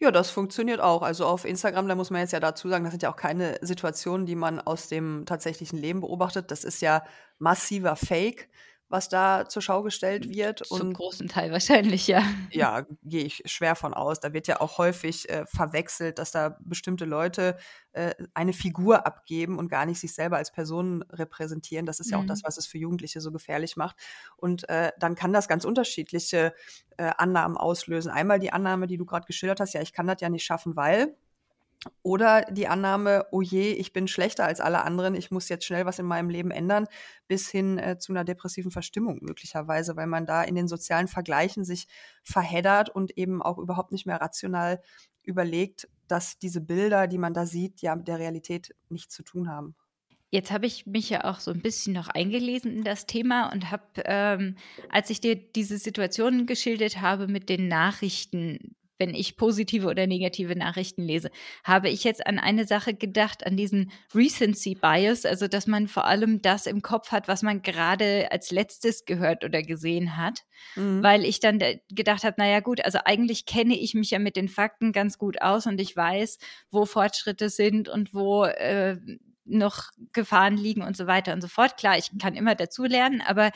Ja, 0.02 0.11
das 0.11 0.30
funktioniert 0.30 0.80
auch. 0.80 1.02
Also 1.02 1.26
auf 1.26 1.45
Instagram, 1.45 1.87
da 1.87 1.95
muss 1.95 2.09
man 2.11 2.23
jetzt 2.23 2.33
ja 2.33 2.40
dazu 2.40 2.71
sagen, 2.71 2.85
das 2.85 2.92
sind 2.92 3.02
ja 3.02 3.12
auch 3.12 3.16
keine 3.16 3.59
Situationen, 3.61 4.25
die 4.25 4.35
man 4.35 4.59
aus 4.59 4.88
dem 4.88 5.26
tatsächlichen 5.26 5.78
Leben 5.78 6.00
beobachtet. 6.00 6.50
Das 6.50 6.64
ist 6.64 6.80
ja 6.80 7.04
massiver 7.38 7.97
Fake 7.97 8.49
was 8.90 9.09
da 9.09 9.49
zur 9.49 9.62
Schau 9.62 9.82
gestellt 9.82 10.28
wird. 10.28 10.66
Zum 10.66 10.80
und 10.80 10.92
großen 10.94 11.28
Teil 11.28 11.52
wahrscheinlich, 11.52 12.09
ja. 12.09 12.23
Ja, 12.50 12.85
gehe 13.04 13.25
ich 13.25 13.42
schwer 13.47 13.76
von 13.76 13.94
aus. 13.94 14.18
Da 14.18 14.32
wird 14.32 14.49
ja 14.49 14.61
auch 14.61 14.78
häufig 14.78 15.28
äh, 15.30 15.47
verwechselt, 15.47 16.18
dass 16.18 16.32
da 16.32 16.59
bestimmte 16.61 17.04
Leute 17.04 17.56
äh, 17.92 18.14
eine 18.35 18.52
Figur 18.52 19.06
abgeben 19.06 19.59
und 19.59 19.68
gar 19.68 19.87
nicht 19.87 20.00
sich 20.00 20.12
selber 20.12 20.37
als 20.37 20.50
Person 20.50 21.02
repräsentieren. 21.11 21.87
Das 21.87 22.00
ist 22.00 22.09
mhm. 22.09 22.12
ja 22.12 22.18
auch 22.18 22.26
das, 22.26 22.42
mhm. 22.42 22.49
was 22.49 22.59
es 22.59 22.66
für 22.66 22.78
Jugendliche 22.78 23.20
so 23.20 23.30
gefährlich 23.30 23.76
macht. 23.76 23.97
Und 24.37 24.68
äh, 24.68 24.90
dann 24.99 25.14
kann 25.14 25.32
das 25.32 25.47
ganz 25.47 25.64
unterschiedliche 25.64 26.52
äh, 26.97 27.12
Annahmen 27.16 27.56
auslösen. 27.56 28.11
Einmal 28.11 28.40
die 28.40 28.52
Annahme, 28.52 28.88
die 28.88 28.97
du 28.97 29.06
gerade 29.06 29.26
geschildert 29.26 29.61
hast, 29.61 29.73
ja, 29.73 29.80
ich 29.80 29.92
kann 29.92 30.09
das 30.09 30.20
ja 30.20 30.28
nicht 30.28 30.44
schaffen, 30.44 30.75
weil 30.75 31.16
oder 32.02 32.42
die 32.42 32.68
Annahme, 32.68 33.26
oh 33.30 33.40
je, 33.40 33.72
ich 33.72 33.92
bin 33.92 34.06
schlechter 34.06 34.44
als 34.44 34.60
alle 34.60 34.84
anderen, 34.84 35.14
ich 35.14 35.30
muss 35.30 35.49
jetzt 35.49 35.64
schnell 35.64 35.87
was 35.87 35.99
in 35.99 36.06
meinem 36.06 36.28
Leben 36.28 36.50
ändern, 36.50 36.87
bis 37.26 37.50
hin 37.50 37.78
äh, 37.78 37.99
zu 37.99 38.12
einer 38.12 38.25
depressiven 38.25 38.70
Verstimmung 38.70 39.20
möglicherweise, 39.22 39.96
weil 39.96 40.06
man 40.06 40.26
da 40.26 40.42
in 40.42 40.54
den 40.54 40.68
sozialen 40.68 41.08
Vergleichen 41.08 41.64
sich 41.64 41.88
verheddert 42.22 42.90
und 42.90 43.16
eben 43.16 43.42
auch 43.42 43.58
überhaupt 43.58 43.92
nicht 43.92 44.06
mehr 44.06 44.20
rational 44.20 44.82
überlegt, 45.22 45.88
dass 46.06 46.38
diese 46.38 46.60
Bilder, 46.60 47.06
die 47.06 47.18
man 47.18 47.34
da 47.34 47.46
sieht, 47.46 47.80
ja 47.80 47.96
mit 47.96 48.08
der 48.08 48.18
Realität 48.18 48.75
nichts 48.88 49.14
zu 49.14 49.22
tun 49.22 49.49
haben. 49.49 49.75
Jetzt 50.32 50.52
habe 50.52 50.66
ich 50.66 50.87
mich 50.87 51.10
ja 51.10 51.25
auch 51.25 51.40
so 51.40 51.50
ein 51.50 51.60
bisschen 51.60 51.92
noch 51.92 52.08
eingelesen 52.08 52.72
in 52.72 52.84
das 52.84 53.06
Thema 53.06 53.50
und 53.52 53.70
habe, 53.70 53.84
ähm, 54.04 54.56
als 54.88 55.10
ich 55.10 55.20
dir 55.20 55.34
diese 55.34 55.78
Situation 55.78 56.46
geschildert 56.46 57.00
habe 57.00 57.26
mit 57.26 57.49
den 57.49 57.66
Nachrichten, 57.66 58.76
wenn 59.00 59.14
ich 59.14 59.37
positive 59.37 59.88
oder 59.88 60.07
negative 60.07 60.54
Nachrichten 60.54 61.02
lese, 61.02 61.30
habe 61.64 61.88
ich 61.88 62.04
jetzt 62.04 62.26
an 62.26 62.38
eine 62.38 62.66
Sache 62.66 62.95
gedacht, 62.95 63.47
an 63.47 63.57
diesen 63.57 63.90
Recency 64.14 64.75
Bias, 64.75 65.25
also 65.25 65.49
dass 65.49 65.66
man 65.66 65.88
vor 65.88 66.04
allem 66.04 66.42
das 66.42 66.66
im 66.66 66.83
Kopf 66.83 67.11
hat, 67.11 67.26
was 67.26 67.42
man 67.42 67.62
gerade 67.62 68.30
als 68.30 68.50
letztes 68.50 69.07
gehört 69.07 69.45
oder 69.45 69.62
gesehen 69.62 70.16
hat, 70.16 70.45
mhm. 70.76 71.02
weil 71.02 71.25
ich 71.25 71.40
dann 71.40 71.59
gedacht 71.88 72.25
habe, 72.25 72.37
naja 72.38 72.61
gut, 72.61 72.85
also 72.85 72.99
eigentlich 73.04 73.47
kenne 73.47 73.76
ich 73.76 73.95
mich 73.95 74.11
ja 74.11 74.19
mit 74.19 74.37
den 74.37 74.49
Fakten 74.49 74.92
ganz 74.92 75.19
gut 75.19 75.40
aus 75.40 75.66
und 75.66 75.80
ich 75.80 75.97
weiß, 75.97 76.38
wo 76.71 76.85
Fortschritte 76.85 77.49
sind 77.49 77.88
und 77.88 78.12
wo 78.12 78.45
äh, 78.45 78.99
noch 79.47 79.90
Gefahren 80.12 80.57
liegen 80.57 80.83
und 80.83 80.97
so 80.97 81.07
weiter 81.07 81.33
und 81.33 81.40
so 81.40 81.49
fort. 81.49 81.76
Klar, 81.76 81.97
ich 81.97 82.11
kann 82.21 82.35
immer 82.35 82.54
dazulernen, 82.54 83.23
aber 83.23 83.50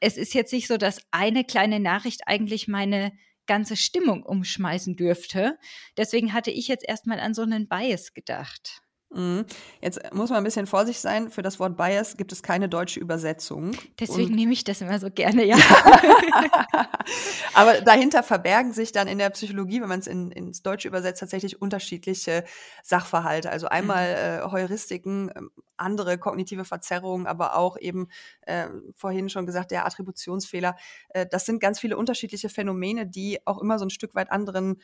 es 0.00 0.18
ist 0.18 0.34
jetzt 0.34 0.52
nicht 0.52 0.68
so, 0.68 0.76
dass 0.76 1.00
eine 1.10 1.44
kleine 1.44 1.80
Nachricht 1.80 2.28
eigentlich 2.28 2.68
meine 2.68 3.12
ganze 3.46 3.76
Stimmung 3.76 4.22
umschmeißen 4.22 4.96
dürfte. 4.96 5.58
Deswegen 5.96 6.32
hatte 6.32 6.50
ich 6.50 6.68
jetzt 6.68 6.86
erstmal 6.86 7.20
an 7.20 7.34
so 7.34 7.42
einen 7.42 7.68
Bias 7.68 8.14
gedacht. 8.14 8.83
Mhm. 9.14 9.44
Jetzt 9.80 10.00
muss 10.12 10.30
man 10.30 10.38
ein 10.38 10.44
bisschen 10.44 10.66
vorsichtig 10.66 11.00
sein. 11.00 11.30
Für 11.30 11.42
das 11.42 11.60
Wort 11.60 11.76
Bias 11.76 12.16
gibt 12.16 12.32
es 12.32 12.42
keine 12.42 12.68
deutsche 12.68 12.98
Übersetzung. 12.98 13.72
Deswegen 14.00 14.30
Und 14.30 14.34
nehme 14.34 14.52
ich 14.52 14.64
das 14.64 14.80
immer 14.80 14.98
so 14.98 15.10
gerne, 15.10 15.44
ja. 15.44 15.56
Aber 17.54 17.80
dahinter 17.80 18.22
verbergen 18.22 18.72
sich 18.72 18.92
dann 18.92 19.06
in 19.06 19.18
der 19.18 19.30
Psychologie, 19.30 19.80
wenn 19.80 19.88
man 19.88 20.00
es 20.00 20.06
in, 20.06 20.32
ins 20.32 20.62
Deutsche 20.62 20.88
übersetzt, 20.88 21.20
tatsächlich 21.20 21.62
unterschiedliche 21.62 22.44
Sachverhalte. 22.82 23.50
Also 23.50 23.68
einmal 23.68 24.08
mhm. 24.08 24.48
äh, 24.48 24.50
Heuristiken, 24.50 25.30
ähm, 25.36 25.50
andere 25.76 26.18
kognitive 26.18 26.64
Verzerrungen, 26.64 27.26
aber 27.26 27.56
auch 27.56 27.76
eben 27.78 28.08
äh, 28.42 28.68
vorhin 28.94 29.28
schon 29.28 29.46
gesagt, 29.46 29.70
der 29.70 29.86
Attributionsfehler. 29.86 30.76
Äh, 31.10 31.26
das 31.30 31.46
sind 31.46 31.60
ganz 31.60 31.78
viele 31.78 31.96
unterschiedliche 31.96 32.48
Phänomene, 32.48 33.06
die 33.06 33.38
auch 33.46 33.60
immer 33.60 33.78
so 33.78 33.84
ein 33.84 33.90
Stück 33.90 34.14
weit 34.14 34.30
anderen 34.30 34.80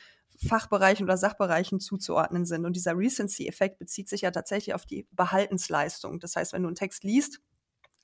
Fachbereichen 0.47 1.04
oder 1.04 1.16
Sachbereichen 1.16 1.80
zuzuordnen 1.80 2.47
sind. 2.47 2.64
Und 2.64 2.75
dieser 2.75 2.97
Recency-Effekt 2.97 3.78
bezieht 3.78 4.09
sich 4.09 4.23
ja 4.23 4.30
tatsächlich 4.30 4.75
auf 4.75 4.87
die 4.87 5.06
Behaltensleistung. 5.12 6.20
Das 6.20 6.37
heißt, 6.37 6.52
wenn 6.52 6.62
du 6.62 6.68
einen 6.68 6.76
Text 6.76 7.04
liest, 7.04 7.40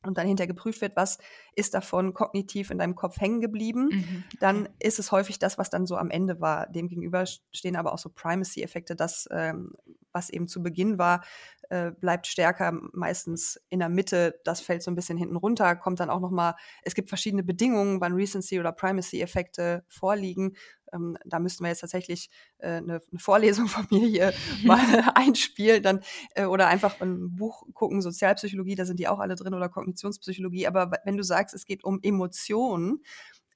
und 0.06 0.18
dann 0.18 0.26
hinterher 0.26 0.46
geprüft 0.46 0.80
wird, 0.80 0.96
was 0.96 1.18
ist 1.54 1.74
davon 1.74 2.14
kognitiv 2.14 2.70
in 2.70 2.78
deinem 2.78 2.94
Kopf 2.94 3.20
hängen 3.20 3.40
geblieben, 3.40 3.88
mhm. 3.90 4.24
dann 4.40 4.68
ist 4.78 4.98
es 4.98 5.12
häufig 5.12 5.38
das, 5.38 5.58
was 5.58 5.70
dann 5.70 5.86
so 5.86 5.96
am 5.96 6.10
Ende 6.10 6.40
war. 6.40 6.68
Demgegenüber 6.68 7.24
stehen 7.52 7.76
aber 7.76 7.92
auch 7.92 7.98
so 7.98 8.08
Primacy-Effekte, 8.10 8.96
das, 8.96 9.28
ähm, 9.30 9.72
was 10.12 10.30
eben 10.30 10.48
zu 10.48 10.62
Beginn 10.62 10.98
war, 10.98 11.24
äh, 11.68 11.90
bleibt 11.90 12.26
stärker 12.26 12.72
meistens 12.92 13.60
in 13.68 13.80
der 13.80 13.88
Mitte, 13.88 14.40
das 14.44 14.60
fällt 14.60 14.82
so 14.82 14.90
ein 14.90 14.94
bisschen 14.94 15.18
hinten 15.18 15.36
runter, 15.36 15.74
kommt 15.76 16.00
dann 16.00 16.10
auch 16.10 16.20
noch 16.20 16.30
mal, 16.30 16.54
es 16.82 16.94
gibt 16.94 17.08
verschiedene 17.08 17.42
Bedingungen, 17.42 18.00
wann 18.00 18.14
Recency 18.14 18.60
oder 18.60 18.72
Primacy-Effekte 18.72 19.84
vorliegen. 19.88 20.56
Ähm, 20.92 21.16
da 21.24 21.38
müssten 21.38 21.64
wir 21.64 21.68
jetzt 21.68 21.80
tatsächlich 21.80 22.30
äh, 22.58 22.68
eine, 22.68 23.00
eine, 23.10 23.18
Vorlesung 23.18 23.66
von 23.68 23.86
mir 23.90 24.06
hier 24.06 24.32
mal 24.64 24.78
einspielen, 25.14 25.82
dann 25.82 26.00
äh, 26.34 26.44
oder 26.44 26.68
einfach 26.68 27.00
ein 27.00 27.36
Buch 27.36 27.64
gucken, 27.74 28.02
Sozialpsychologie, 28.02 28.74
da 28.74 28.84
sind 28.84 28.98
die 28.98 29.08
auch 29.08 29.18
alle 29.18 29.36
drin 29.36 29.54
oder 29.54 29.68
Kognitionspsychologie. 29.68 30.66
Aber 30.66 30.90
wenn 31.04 31.16
du 31.16 31.22
sagst, 31.22 31.54
es 31.54 31.64
geht 31.64 31.84
um 31.84 32.00
Emotionen, 32.02 33.02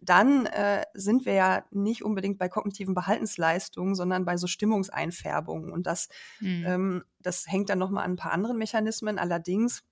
dann 0.01 0.47
äh, 0.47 0.85
sind 0.95 1.27
wir 1.27 1.35
ja 1.35 1.65
nicht 1.71 2.03
unbedingt 2.03 2.39
bei 2.39 2.49
kognitiven 2.49 2.95
Behaltensleistungen, 2.95 3.95
sondern 3.95 4.25
bei 4.25 4.37
so 4.37 4.47
Stimmungseinfärbungen. 4.47 5.71
Und 5.71 5.87
das, 5.87 6.09
mhm. 6.41 6.65
ähm, 6.67 7.05
das 7.21 7.47
hängt 7.47 7.69
dann 7.69 7.79
nochmal 7.79 8.05
an 8.05 8.13
ein 8.13 8.17
paar 8.17 8.33
anderen 8.33 8.57
Mechanismen. 8.57 9.19
Allerdings 9.19 9.83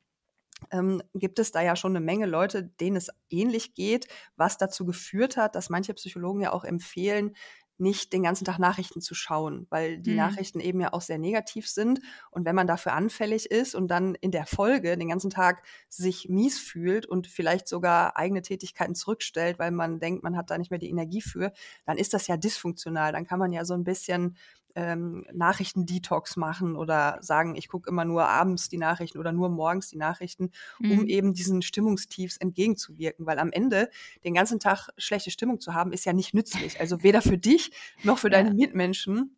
ähm, 0.70 1.02
gibt 1.14 1.38
es 1.38 1.52
da 1.52 1.60
ja 1.60 1.76
schon 1.76 1.92
eine 1.92 2.04
Menge 2.04 2.26
Leute, 2.26 2.64
denen 2.64 2.96
es 2.96 3.10
ähnlich 3.30 3.74
geht, 3.74 4.08
was 4.36 4.58
dazu 4.58 4.84
geführt 4.84 5.36
hat, 5.36 5.54
dass 5.54 5.70
manche 5.70 5.94
Psychologen 5.94 6.40
ja 6.40 6.52
auch 6.52 6.64
empfehlen, 6.64 7.34
nicht 7.78 8.12
den 8.12 8.24
ganzen 8.24 8.44
Tag 8.44 8.58
Nachrichten 8.58 9.00
zu 9.00 9.14
schauen, 9.14 9.66
weil 9.70 9.98
die 9.98 10.10
mhm. 10.10 10.16
Nachrichten 10.16 10.58
eben 10.58 10.80
ja 10.80 10.92
auch 10.92 11.00
sehr 11.00 11.18
negativ 11.18 11.68
sind. 11.68 12.00
Und 12.30 12.44
wenn 12.44 12.56
man 12.56 12.66
dafür 12.66 12.92
anfällig 12.92 13.50
ist 13.50 13.74
und 13.76 13.88
dann 13.88 14.16
in 14.16 14.32
der 14.32 14.46
Folge 14.46 14.96
den 14.98 15.08
ganzen 15.08 15.30
Tag 15.30 15.62
sich 15.88 16.28
mies 16.28 16.58
fühlt 16.58 17.06
und 17.06 17.28
vielleicht 17.28 17.68
sogar 17.68 18.16
eigene 18.16 18.42
Tätigkeiten 18.42 18.96
zurückstellt, 18.96 19.60
weil 19.60 19.70
man 19.70 20.00
denkt, 20.00 20.24
man 20.24 20.36
hat 20.36 20.50
da 20.50 20.58
nicht 20.58 20.70
mehr 20.70 20.80
die 20.80 20.90
Energie 20.90 21.22
für, 21.22 21.52
dann 21.86 21.98
ist 21.98 22.14
das 22.14 22.26
ja 22.26 22.36
dysfunktional. 22.36 23.12
Dann 23.12 23.26
kann 23.26 23.38
man 23.38 23.52
ja 23.52 23.64
so 23.64 23.74
ein 23.74 23.84
bisschen 23.84 24.36
ähm, 24.78 25.26
Nachrichtendetox 25.32 26.36
machen 26.36 26.76
oder 26.76 27.18
sagen, 27.20 27.56
ich 27.56 27.66
gucke 27.66 27.90
immer 27.90 28.04
nur 28.04 28.28
abends 28.28 28.68
die 28.68 28.78
Nachrichten 28.78 29.18
oder 29.18 29.32
nur 29.32 29.48
morgens 29.48 29.88
die 29.88 29.96
Nachrichten, 29.96 30.52
um 30.78 31.00
mhm. 31.00 31.06
eben 31.06 31.34
diesen 31.34 31.62
Stimmungstiefs 31.62 32.36
entgegenzuwirken. 32.36 33.26
Weil 33.26 33.40
am 33.40 33.50
Ende 33.50 33.90
den 34.22 34.34
ganzen 34.34 34.60
Tag 34.60 34.90
schlechte 34.96 35.32
Stimmung 35.32 35.58
zu 35.58 35.74
haben, 35.74 35.92
ist 35.92 36.04
ja 36.04 36.12
nicht 36.12 36.32
nützlich. 36.32 36.78
Also 36.78 37.02
weder 37.02 37.22
für 37.22 37.38
dich 37.38 37.72
noch 38.04 38.18
für 38.18 38.30
deine 38.30 38.54
Mitmenschen. 38.54 39.34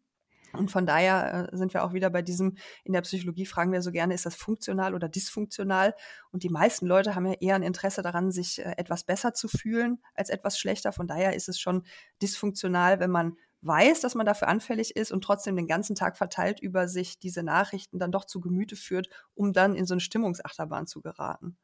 Und 0.53 0.71
von 0.71 0.85
daher 0.85 1.49
äh, 1.53 1.57
sind 1.57 1.73
wir 1.73 1.85
auch 1.85 1.95
wieder 1.95 2.11
bei 2.11 2.23
diesem, 2.23 2.57
in 2.85 2.93
der 2.93 3.03
Psychologie 3.03 3.47
fragen 3.47 3.73
wir 3.73 3.83
so 3.83 3.93
gerne, 3.93 4.15
ist 4.15 4.27
das 4.27 4.35
funktional 4.35 4.95
oder 4.95 5.09
dysfunktional? 5.09 5.95
Und 6.33 6.43
die 6.43 6.49
meisten 6.49 6.87
Leute 6.87 7.15
haben 7.15 7.25
ja 7.25 7.35
eher 7.35 7.55
ein 7.55 7.63
Interesse 7.63 8.03
daran, 8.03 8.33
sich 8.33 8.59
äh, 8.59 8.75
etwas 8.77 9.05
besser 9.05 9.33
zu 9.33 9.49
fühlen 9.49 10.03
als 10.15 10.29
etwas 10.29 10.59
schlechter. 10.59 10.93
Von 10.93 11.07
daher 11.07 11.35
ist 11.35 11.49
es 11.49 11.61
schon 11.61 11.85
dysfunktional, 12.21 12.99
wenn 12.99 13.11
man 13.11 13.37
weiß, 13.63 14.01
dass 14.01 14.15
man 14.15 14.27
dafür 14.27 14.49
anfällig 14.49 14.97
ist 14.97 15.13
und 15.13 15.23
trotzdem 15.23 15.57
den 15.57 15.67
ganzen 15.67 15.95
Tag 15.95 16.17
verteilt 16.17 16.61
über 16.61 16.89
sich 16.89 17.19
diese 17.19 17.43
Nachrichten 17.43 17.99
dann 17.99 18.13
doch 18.13 18.25
zu 18.25 18.41
Gemüte 18.41 18.77
führt, 18.77 19.09
um 19.35 19.53
dann 19.53 19.75
in 19.75 19.87
so 19.87 19.95
eine 19.95 20.01
Stimmungsachterbahn 20.01 20.87
zu 20.87 21.01
geraten. 21.01 21.57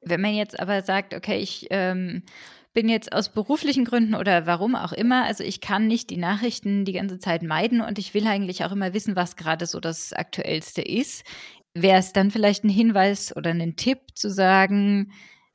Wenn 0.00 0.20
man 0.20 0.34
jetzt 0.34 0.58
aber 0.58 0.82
sagt, 0.82 1.14
okay, 1.14 1.38
ich 1.38 1.68
ähm, 1.70 2.24
bin 2.72 2.88
jetzt 2.88 3.12
aus 3.12 3.28
beruflichen 3.28 3.84
Gründen 3.84 4.14
oder 4.14 4.46
warum 4.46 4.74
auch 4.74 4.92
immer, 4.92 5.24
also 5.24 5.44
ich 5.44 5.60
kann 5.60 5.86
nicht 5.86 6.10
die 6.10 6.16
Nachrichten 6.16 6.84
die 6.84 6.92
ganze 6.92 7.18
Zeit 7.18 7.42
meiden 7.42 7.80
und 7.80 7.98
ich 7.98 8.12
will 8.14 8.26
eigentlich 8.26 8.64
auch 8.64 8.72
immer 8.72 8.94
wissen, 8.94 9.14
was 9.14 9.36
gerade 9.36 9.66
so 9.66 9.78
das 9.78 10.12
Aktuellste 10.12 10.82
ist, 10.82 11.24
wäre 11.74 11.98
es 11.98 12.12
dann 12.12 12.30
vielleicht 12.30 12.64
ein 12.64 12.68
Hinweis 12.68 13.34
oder 13.36 13.50
ein 13.50 13.76
Tipp 13.76 13.98
zu 14.14 14.30
sagen, 14.30 15.12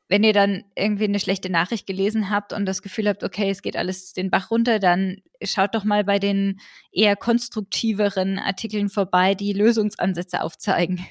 wenn 0.09 0.23
ihr 0.23 0.33
dann 0.33 0.63
irgendwie 0.75 1.03
eine 1.03 1.19
schlechte 1.19 1.49
Nachricht 1.49 1.85
gelesen 1.85 2.29
habt 2.29 2.53
und 2.53 2.65
das 2.65 2.81
Gefühl 2.81 3.09
habt, 3.09 3.23
okay, 3.23 3.49
es 3.49 3.61
geht 3.61 3.75
alles 3.75 4.13
den 4.13 4.29
Bach 4.29 4.51
runter, 4.51 4.79
dann 4.79 5.17
schaut 5.43 5.75
doch 5.75 5.83
mal 5.83 6.03
bei 6.03 6.19
den 6.19 6.59
eher 6.91 7.15
konstruktiveren 7.15 8.39
Artikeln 8.39 8.89
vorbei, 8.89 9.35
die 9.35 9.53
Lösungsansätze 9.53 10.41
aufzeigen. 10.41 11.05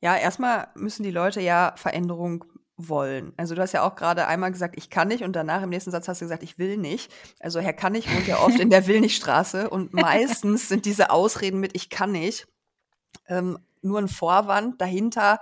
Ja, 0.00 0.16
erstmal 0.16 0.68
müssen 0.74 1.02
die 1.02 1.10
Leute 1.10 1.40
ja 1.40 1.74
Veränderung 1.76 2.44
wollen. 2.76 3.32
Also 3.36 3.54
du 3.54 3.60
hast 3.60 3.72
ja 3.72 3.82
auch 3.82 3.94
gerade 3.94 4.26
einmal 4.26 4.50
gesagt, 4.50 4.76
ich 4.78 4.90
kann 4.90 5.08
nicht 5.08 5.22
und 5.22 5.34
danach 5.34 5.62
im 5.62 5.68
nächsten 5.68 5.90
Satz 5.90 6.08
hast 6.08 6.20
du 6.20 6.24
gesagt, 6.24 6.42
ich 6.42 6.58
will 6.58 6.78
nicht. 6.78 7.12
Also 7.38 7.60
Herr 7.60 7.74
kann 7.74 7.92
nicht 7.92 8.12
wohnt 8.12 8.26
ja 8.26 8.38
oft 8.38 8.58
in 8.58 8.70
der 8.70 8.86
Will 8.86 9.00
nicht 9.00 9.16
Straße 9.16 9.68
und 9.68 9.92
meistens 9.92 10.68
sind 10.68 10.86
diese 10.86 11.10
Ausreden 11.10 11.60
mit 11.60 11.72
ich 11.74 11.90
kann 11.90 12.12
nicht 12.12 12.48
ähm, 13.28 13.58
nur 13.82 13.98
ein 13.98 14.08
Vorwand 14.08 14.80
dahinter 14.80 15.40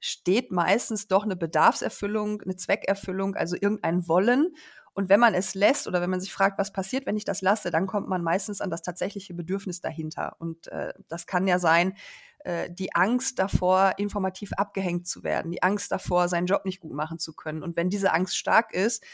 steht 0.00 0.52
meistens 0.52 1.08
doch 1.08 1.24
eine 1.24 1.36
Bedarfserfüllung, 1.36 2.42
eine 2.42 2.56
Zweckerfüllung, 2.56 3.34
also 3.34 3.56
irgendein 3.60 4.06
Wollen. 4.08 4.54
Und 4.92 5.08
wenn 5.08 5.20
man 5.20 5.34
es 5.34 5.54
lässt 5.54 5.86
oder 5.86 6.00
wenn 6.00 6.10
man 6.10 6.20
sich 6.20 6.32
fragt, 6.32 6.58
was 6.58 6.72
passiert, 6.72 7.06
wenn 7.06 7.16
ich 7.16 7.24
das 7.24 7.40
lasse, 7.40 7.70
dann 7.70 7.86
kommt 7.86 8.08
man 8.08 8.22
meistens 8.22 8.60
an 8.60 8.70
das 8.70 8.82
tatsächliche 8.82 9.34
Bedürfnis 9.34 9.80
dahinter. 9.80 10.36
Und 10.38 10.68
äh, 10.68 10.92
das 11.08 11.26
kann 11.26 11.46
ja 11.46 11.58
sein, 11.58 11.94
äh, 12.40 12.70
die 12.70 12.94
Angst 12.94 13.38
davor, 13.38 13.94
informativ 13.98 14.52
abgehängt 14.54 15.06
zu 15.06 15.22
werden, 15.22 15.50
die 15.50 15.62
Angst 15.62 15.92
davor, 15.92 16.28
seinen 16.28 16.46
Job 16.46 16.64
nicht 16.64 16.80
gut 16.80 16.94
machen 16.94 17.18
zu 17.18 17.32
können. 17.34 17.62
Und 17.62 17.76
wenn 17.76 17.90
diese 17.90 18.12
Angst 18.12 18.36
stark 18.36 18.72
ist, 18.72 19.04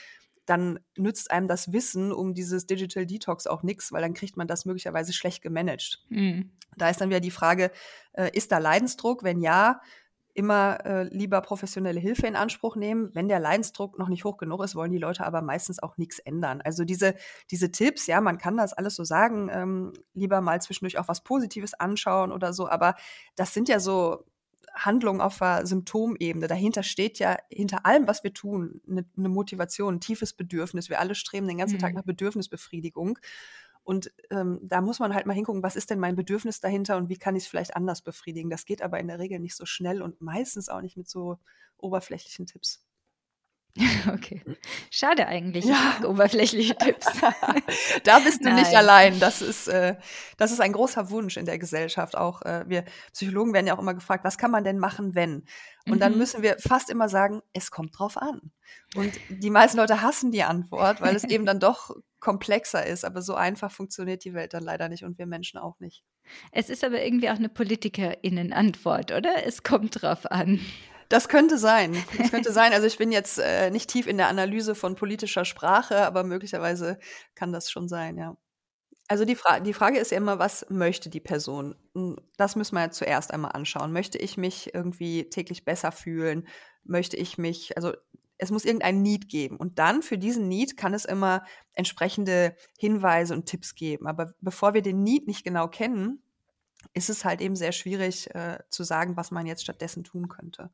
dann 0.46 0.78
nützt 0.96 1.30
einem 1.30 1.48
das 1.48 1.72
Wissen 1.72 2.12
um 2.12 2.34
dieses 2.34 2.66
Digital 2.66 3.06
Detox 3.06 3.46
auch 3.46 3.62
nichts, 3.62 3.92
weil 3.92 4.02
dann 4.02 4.14
kriegt 4.14 4.36
man 4.36 4.46
das 4.46 4.66
möglicherweise 4.66 5.12
schlecht 5.12 5.42
gemanagt. 5.42 6.04
Mhm. 6.10 6.50
Da 6.76 6.90
ist 6.90 7.00
dann 7.00 7.08
wieder 7.08 7.20
die 7.20 7.30
Frage, 7.30 7.70
äh, 8.12 8.30
ist 8.32 8.52
da 8.52 8.58
Leidensdruck? 8.58 9.22
Wenn 9.22 9.40
ja, 9.40 9.80
immer 10.34 10.84
äh, 10.84 11.04
lieber 11.04 11.40
professionelle 11.40 12.00
Hilfe 12.00 12.26
in 12.26 12.36
Anspruch 12.36 12.76
nehmen. 12.76 13.10
Wenn 13.14 13.28
der 13.28 13.38
Leidensdruck 13.38 13.98
noch 13.98 14.08
nicht 14.08 14.24
hoch 14.24 14.36
genug 14.36 14.62
ist, 14.62 14.74
wollen 14.74 14.90
die 14.90 14.98
Leute 14.98 15.24
aber 15.24 15.42
meistens 15.42 15.82
auch 15.82 15.96
nichts 15.96 16.18
ändern. 16.18 16.60
Also 16.60 16.84
diese, 16.84 17.14
diese 17.50 17.70
Tipps, 17.70 18.06
ja, 18.06 18.20
man 18.20 18.38
kann 18.38 18.56
das 18.56 18.72
alles 18.72 18.96
so 18.96 19.04
sagen, 19.04 19.48
ähm, 19.52 19.92
lieber 20.12 20.40
mal 20.40 20.60
zwischendurch 20.60 20.98
auch 20.98 21.08
was 21.08 21.22
Positives 21.22 21.74
anschauen 21.74 22.32
oder 22.32 22.52
so, 22.52 22.68
aber 22.68 22.96
das 23.36 23.54
sind 23.54 23.68
ja 23.68 23.78
so 23.78 24.24
Handlungen 24.74 25.20
auf 25.20 25.38
der 25.38 25.66
Symptomebene. 25.66 26.48
Dahinter 26.48 26.82
steht 26.82 27.20
ja 27.20 27.36
hinter 27.48 27.86
allem, 27.86 28.08
was 28.08 28.24
wir 28.24 28.34
tun, 28.34 28.80
eine, 28.88 29.04
eine 29.16 29.28
Motivation, 29.28 29.94
ein 29.94 30.00
tiefes 30.00 30.32
Bedürfnis. 30.32 30.90
Wir 30.90 30.98
alle 30.98 31.14
streben 31.14 31.46
den 31.46 31.58
ganzen 31.58 31.76
mhm. 31.76 31.80
Tag 31.80 31.94
nach 31.94 32.02
Bedürfnisbefriedigung. 32.02 33.18
Und 33.84 34.12
ähm, 34.30 34.60
da 34.62 34.80
muss 34.80 34.98
man 34.98 35.14
halt 35.14 35.26
mal 35.26 35.34
hingucken, 35.34 35.62
was 35.62 35.76
ist 35.76 35.90
denn 35.90 36.00
mein 36.00 36.16
Bedürfnis 36.16 36.60
dahinter 36.60 36.96
und 36.96 37.10
wie 37.10 37.18
kann 37.18 37.36
ich 37.36 37.44
es 37.44 37.48
vielleicht 37.48 37.76
anders 37.76 38.00
befriedigen. 38.00 38.50
Das 38.50 38.64
geht 38.64 38.82
aber 38.82 38.98
in 38.98 39.08
der 39.08 39.18
Regel 39.18 39.38
nicht 39.38 39.54
so 39.54 39.66
schnell 39.66 40.02
und 40.02 40.20
meistens 40.20 40.68
auch 40.70 40.80
nicht 40.80 40.96
mit 40.96 41.08
so 41.08 41.38
oberflächlichen 41.76 42.46
Tipps. 42.46 42.84
Okay. 44.12 44.42
Schade 44.90 45.26
eigentlich. 45.26 45.64
Ja. 45.64 45.96
oberflächliche 46.04 46.76
Tipps. 46.76 47.06
da 48.04 48.18
bist 48.18 48.40
du 48.40 48.48
Nein. 48.50 48.56
nicht 48.56 48.76
allein. 48.76 49.18
Das 49.18 49.42
ist, 49.42 49.68
äh, 49.68 49.96
das 50.36 50.52
ist 50.52 50.60
ein 50.60 50.72
großer 50.72 51.10
Wunsch 51.10 51.36
in 51.36 51.46
der 51.46 51.58
Gesellschaft. 51.58 52.16
Auch 52.16 52.42
äh, 52.42 52.64
wir 52.68 52.84
Psychologen 53.12 53.52
werden 53.52 53.66
ja 53.66 53.74
auch 53.74 53.80
immer 53.80 53.94
gefragt, 53.94 54.24
was 54.24 54.38
kann 54.38 54.50
man 54.50 54.64
denn 54.64 54.78
machen, 54.78 55.14
wenn? 55.14 55.44
Und 55.86 55.96
mhm. 55.96 55.98
dann 56.00 56.18
müssen 56.18 56.42
wir 56.42 56.56
fast 56.58 56.90
immer 56.90 57.08
sagen, 57.08 57.40
es 57.52 57.70
kommt 57.70 57.98
drauf 57.98 58.16
an. 58.16 58.52
Und 58.94 59.12
die 59.28 59.50
meisten 59.50 59.78
Leute 59.78 60.02
hassen 60.02 60.30
die 60.30 60.44
Antwort, 60.44 61.00
weil 61.00 61.16
es 61.16 61.24
eben 61.24 61.46
dann 61.46 61.60
doch 61.60 61.96
komplexer 62.24 62.84
ist. 62.84 63.04
Aber 63.04 63.22
so 63.22 63.34
einfach 63.34 63.70
funktioniert 63.70 64.24
die 64.24 64.34
Welt 64.34 64.54
dann 64.54 64.64
leider 64.64 64.88
nicht 64.88 65.04
und 65.04 65.18
wir 65.18 65.26
Menschen 65.26 65.58
auch 65.58 65.78
nicht. 65.78 66.02
Es 66.52 66.70
ist 66.70 66.82
aber 66.82 67.04
irgendwie 67.04 67.28
auch 67.28 67.36
eine 67.36 67.50
PolitikerInnen-Antwort, 67.50 69.12
oder? 69.12 69.46
Es 69.46 69.62
kommt 69.62 70.02
drauf 70.02 70.30
an. 70.30 70.58
Das 71.10 71.28
könnte 71.28 71.58
sein. 71.58 71.94
Das 72.16 72.30
könnte 72.30 72.52
sein. 72.52 72.72
Also 72.72 72.86
ich 72.86 72.96
bin 72.96 73.12
jetzt 73.12 73.38
äh, 73.38 73.70
nicht 73.70 73.90
tief 73.90 74.06
in 74.06 74.16
der 74.16 74.28
Analyse 74.28 74.74
von 74.74 74.96
politischer 74.96 75.44
Sprache, 75.44 76.06
aber 76.06 76.24
möglicherweise 76.24 76.98
kann 77.34 77.52
das 77.52 77.70
schon 77.70 77.88
sein, 77.88 78.16
ja. 78.16 78.36
Also 79.06 79.26
die, 79.26 79.36
Fra 79.36 79.60
die 79.60 79.74
Frage 79.74 79.98
ist 79.98 80.12
ja 80.12 80.16
immer, 80.16 80.38
was 80.38 80.64
möchte 80.70 81.10
die 81.10 81.20
Person? 81.20 81.74
Hm, 81.94 82.16
das 82.38 82.56
müssen 82.56 82.74
wir 82.74 82.80
ja 82.80 82.90
zuerst 82.90 83.34
einmal 83.34 83.52
anschauen. 83.52 83.92
Möchte 83.92 84.16
ich 84.16 84.38
mich 84.38 84.74
irgendwie 84.74 85.28
täglich 85.28 85.66
besser 85.66 85.92
fühlen? 85.92 86.48
Möchte 86.84 87.18
ich 87.18 87.36
mich, 87.36 87.76
also 87.76 87.92
es 88.38 88.50
muss 88.50 88.64
irgendein 88.64 89.02
Need 89.02 89.28
geben. 89.28 89.56
Und 89.56 89.78
dann 89.78 90.02
für 90.02 90.18
diesen 90.18 90.48
Need 90.48 90.76
kann 90.76 90.94
es 90.94 91.04
immer 91.04 91.44
entsprechende 91.72 92.56
Hinweise 92.78 93.34
und 93.34 93.46
Tipps 93.46 93.74
geben. 93.74 94.06
Aber 94.06 94.34
bevor 94.40 94.74
wir 94.74 94.82
den 94.82 95.02
Need 95.02 95.26
nicht 95.26 95.44
genau 95.44 95.68
kennen, 95.68 96.22
ist 96.92 97.10
es 97.10 97.24
halt 97.24 97.40
eben 97.40 97.56
sehr 97.56 97.72
schwierig 97.72 98.34
äh, 98.34 98.58
zu 98.70 98.82
sagen, 98.82 99.16
was 99.16 99.30
man 99.30 99.46
jetzt 99.46 99.62
stattdessen 99.62 100.04
tun 100.04 100.28
könnte. 100.28 100.70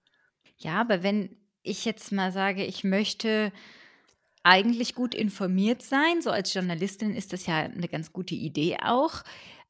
Ja, 0.57 0.81
aber 0.81 1.03
wenn 1.03 1.37
ich 1.63 1.85
jetzt 1.85 2.13
mal 2.13 2.33
sage, 2.33 2.65
ich 2.65 2.85
möchte 2.85 3.53
eigentlich 4.43 4.95
gut 4.95 5.15
informiert 5.15 5.83
sein, 5.83 6.23
so 6.23 6.31
als 6.31 6.53
Journalistin 6.53 7.15
ist 7.15 7.33
das 7.33 7.47
ja 7.47 7.59
eine 7.59 7.89
ganz 7.89 8.13
gute 8.13 8.35
Idee 8.35 8.79
auch, 8.83 9.23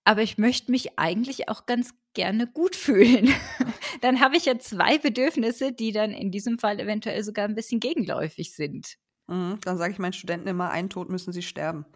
aber 0.05 0.23
ich 0.23 0.39
möchte 0.39 0.71
mich 0.71 0.99
eigentlich 0.99 1.49
auch 1.49 1.67
ganz 1.67 1.93
gerne 2.15 2.47
gut 2.47 2.77
fühlen. 2.77 3.29
dann 4.01 4.21
habe 4.21 4.37
ich 4.37 4.47
ja 4.47 4.59
zwei 4.59 4.99
Bedürfnisse, 4.99 5.73
die 5.73 5.93
dann 5.93 6.13
in 6.13 6.31
diesem 6.31 6.59
Fall 6.59 6.81
eventuell 6.81 7.23
sogar 7.23 7.47
ein 7.47 7.55
bisschen 7.55 7.81
gegenläufig 7.81 8.55
sind. 8.55 8.97
Mhm, 9.29 9.59
dann 9.65 9.79
sage 9.79 9.93
ich 9.93 9.99
meinen 9.99 10.13
Studenten 10.13 10.49
immer, 10.49 10.71
ein 10.71 10.91
Tod 10.91 11.09
müssen 11.09 11.33
sie 11.33 11.43
sterben. 11.43 11.87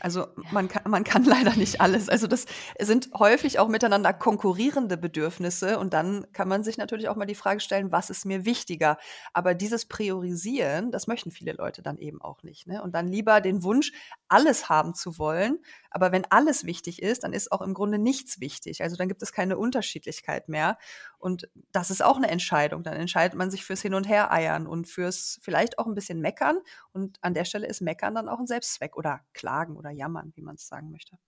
Also 0.00 0.26
man 0.52 0.68
kann, 0.68 0.90
man 0.90 1.04
kann 1.04 1.24
leider 1.24 1.56
nicht 1.56 1.80
alles. 1.80 2.08
Also 2.08 2.26
das 2.26 2.44
sind 2.78 3.10
häufig 3.18 3.58
auch 3.58 3.68
miteinander 3.68 4.12
konkurrierende 4.12 4.96
Bedürfnisse 4.96 5.78
und 5.78 5.94
dann 5.94 6.26
kann 6.32 6.48
man 6.48 6.64
sich 6.64 6.76
natürlich 6.76 7.08
auch 7.08 7.16
mal 7.16 7.24
die 7.24 7.34
Frage 7.34 7.60
stellen, 7.60 7.92
was 7.92 8.10
ist 8.10 8.26
mir 8.26 8.44
wichtiger? 8.44 8.98
Aber 9.32 9.54
dieses 9.54 9.86
Priorisieren, 9.86 10.90
das 10.90 11.06
möchten 11.06 11.30
viele 11.30 11.52
Leute 11.52 11.82
dann 11.82 11.98
eben 11.98 12.20
auch 12.20 12.42
nicht. 12.42 12.66
Ne? 12.66 12.82
Und 12.82 12.94
dann 12.94 13.08
lieber 13.08 13.40
den 13.40 13.62
Wunsch, 13.62 13.92
alles 14.28 14.68
haben 14.68 14.94
zu 14.94 15.18
wollen. 15.18 15.58
Aber 15.90 16.12
wenn 16.12 16.26
alles 16.30 16.64
wichtig 16.64 17.00
ist, 17.00 17.24
dann 17.24 17.32
ist 17.32 17.50
auch 17.52 17.62
im 17.62 17.72
Grunde 17.72 17.98
nichts 17.98 18.38
wichtig. 18.38 18.82
Also 18.82 18.96
dann 18.96 19.08
gibt 19.08 19.22
es 19.22 19.32
keine 19.32 19.56
Unterschiedlichkeit 19.56 20.48
mehr. 20.48 20.76
Und 21.18 21.48
das 21.72 21.90
ist 21.90 22.04
auch 22.04 22.18
eine 22.18 22.28
Entscheidung. 22.28 22.82
Dann 22.82 22.94
entscheidet 22.94 23.36
man 23.36 23.50
sich 23.50 23.64
fürs 23.64 23.80
Hin- 23.80 23.94
und 23.94 24.06
Hereiern 24.06 24.66
und 24.66 24.86
fürs 24.86 25.38
vielleicht 25.42 25.78
auch 25.78 25.86
ein 25.86 25.94
bisschen 25.94 26.20
Meckern. 26.20 26.58
Und 26.92 27.18
an 27.22 27.32
der 27.32 27.46
Stelle 27.46 27.66
ist 27.66 27.80
Meckern 27.80 28.14
dann 28.14 28.28
auch 28.28 28.38
ein 28.38 28.46
Selbstzweck 28.46 28.96
oder 28.96 29.20
Klagen 29.32 29.76
oder 29.76 29.85
Jammern, 29.90 30.32
wie 30.34 30.42
man 30.42 30.56
es 30.56 30.66
sagen 30.66 30.90
möchte. 30.90 31.18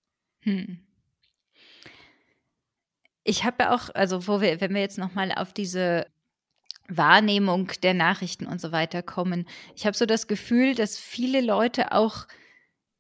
Hm. 0.41 0.87
Ich 3.25 3.45
habe 3.45 3.73
auch, 3.73 3.91
also 3.95 4.27
wo 4.27 4.41
wir, 4.41 4.61
wenn 4.61 4.75
wir 4.75 4.81
jetzt 4.81 4.99
nochmal 4.99 5.33
auf 5.33 5.53
diese 5.53 6.07
Wahrnehmung 6.89 7.71
der 7.83 7.95
Nachrichten 7.95 8.47
und 8.47 8.61
so 8.61 8.73
weiter 8.73 9.03
kommen, 9.03 9.47
ich 9.77 9.85
habe 9.85 9.97
so 9.97 10.07
das 10.07 10.27
Gefühl, 10.27 10.75
dass 10.75 10.99
viele 10.99 11.43
Leute 11.43 11.93
auch 11.93 12.27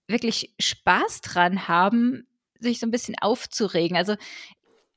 wirklich 0.07 0.55
Spaß 0.59 1.23
dran 1.23 1.69
haben, 1.69 2.27
sich 2.61 2.81
so 2.81 2.87
ein 2.87 2.91
bisschen 2.91 3.17
aufzuregen. 3.19 3.97
Also, 3.97 4.17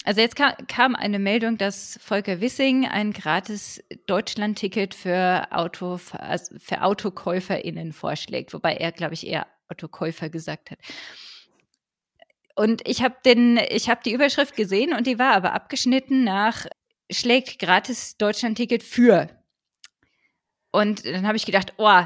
also 0.03 0.19
jetzt 0.19 0.35
kam, 0.35 0.53
kam 0.67 0.95
eine 0.95 1.19
Meldung, 1.19 1.57
dass 1.57 1.99
Volker 2.01 2.41
Wissing 2.41 2.87
ein 2.87 3.13
gratis 3.13 3.83
Deutschland-Ticket 4.07 4.93
für, 4.93 5.47
Auto, 5.51 5.99
also 6.11 6.55
für 6.57 6.81
AutokäuferInnen 6.81 7.93
vorschlägt, 7.93 8.53
wobei 8.53 8.75
er, 8.75 8.91
glaube 8.91 9.13
ich, 9.13 9.27
eher 9.27 9.47
Autokäufer 9.71 10.29
gesagt 10.29 10.71
hat. 10.71 10.79
Und 12.55 12.87
ich 12.87 13.01
habe 13.01 13.15
den, 13.25 13.59
ich 13.69 13.89
habe 13.89 14.01
die 14.05 14.13
Überschrift 14.13 14.55
gesehen 14.55 14.93
und 14.93 15.07
die 15.07 15.17
war 15.17 15.33
aber 15.33 15.53
abgeschnitten 15.53 16.23
nach 16.23 16.67
schlägt 17.09 17.59
gratis 17.59 18.17
Deutschland-Ticket 18.17 18.83
für. 18.83 19.29
Und 20.71 21.05
dann 21.05 21.27
habe 21.27 21.37
ich 21.37 21.45
gedacht, 21.45 21.73
oh, 21.77 22.03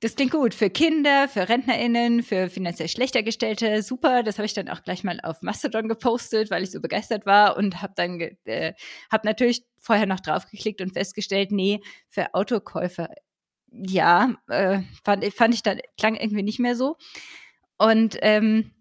das 0.00 0.14
klingt 0.14 0.32
gut 0.32 0.54
für 0.54 0.68
Kinder, 0.68 1.28
für 1.28 1.48
RentnerInnen, 1.48 2.22
für 2.22 2.50
finanziell 2.50 2.88
schlechter 2.88 3.22
Gestellte. 3.22 3.82
Super, 3.82 4.22
das 4.22 4.38
habe 4.38 4.46
ich 4.46 4.54
dann 4.54 4.68
auch 4.68 4.82
gleich 4.82 5.04
mal 5.04 5.18
auf 5.22 5.40
Mastodon 5.42 5.88
gepostet, 5.88 6.50
weil 6.50 6.62
ich 6.62 6.70
so 6.70 6.80
begeistert 6.80 7.24
war 7.24 7.56
und 7.56 7.80
habe 7.82 7.94
dann 7.96 8.20
äh, 8.44 8.74
habe 9.10 9.26
natürlich 9.26 9.64
vorher 9.78 10.06
noch 10.06 10.20
draufgeklickt 10.20 10.80
und 10.82 10.92
festgestellt, 10.92 11.50
nee, 11.50 11.80
für 12.08 12.34
Autokäufer 12.34 13.08
ja, 13.70 14.34
äh, 14.48 14.80
fand, 15.04 15.24
fand 15.34 15.54
ich 15.54 15.62
dann 15.62 15.80
klang 15.98 16.16
irgendwie 16.16 16.42
nicht 16.42 16.58
mehr 16.58 16.76
so. 16.76 16.96
Und 17.78 18.16
ähm, 18.22 18.72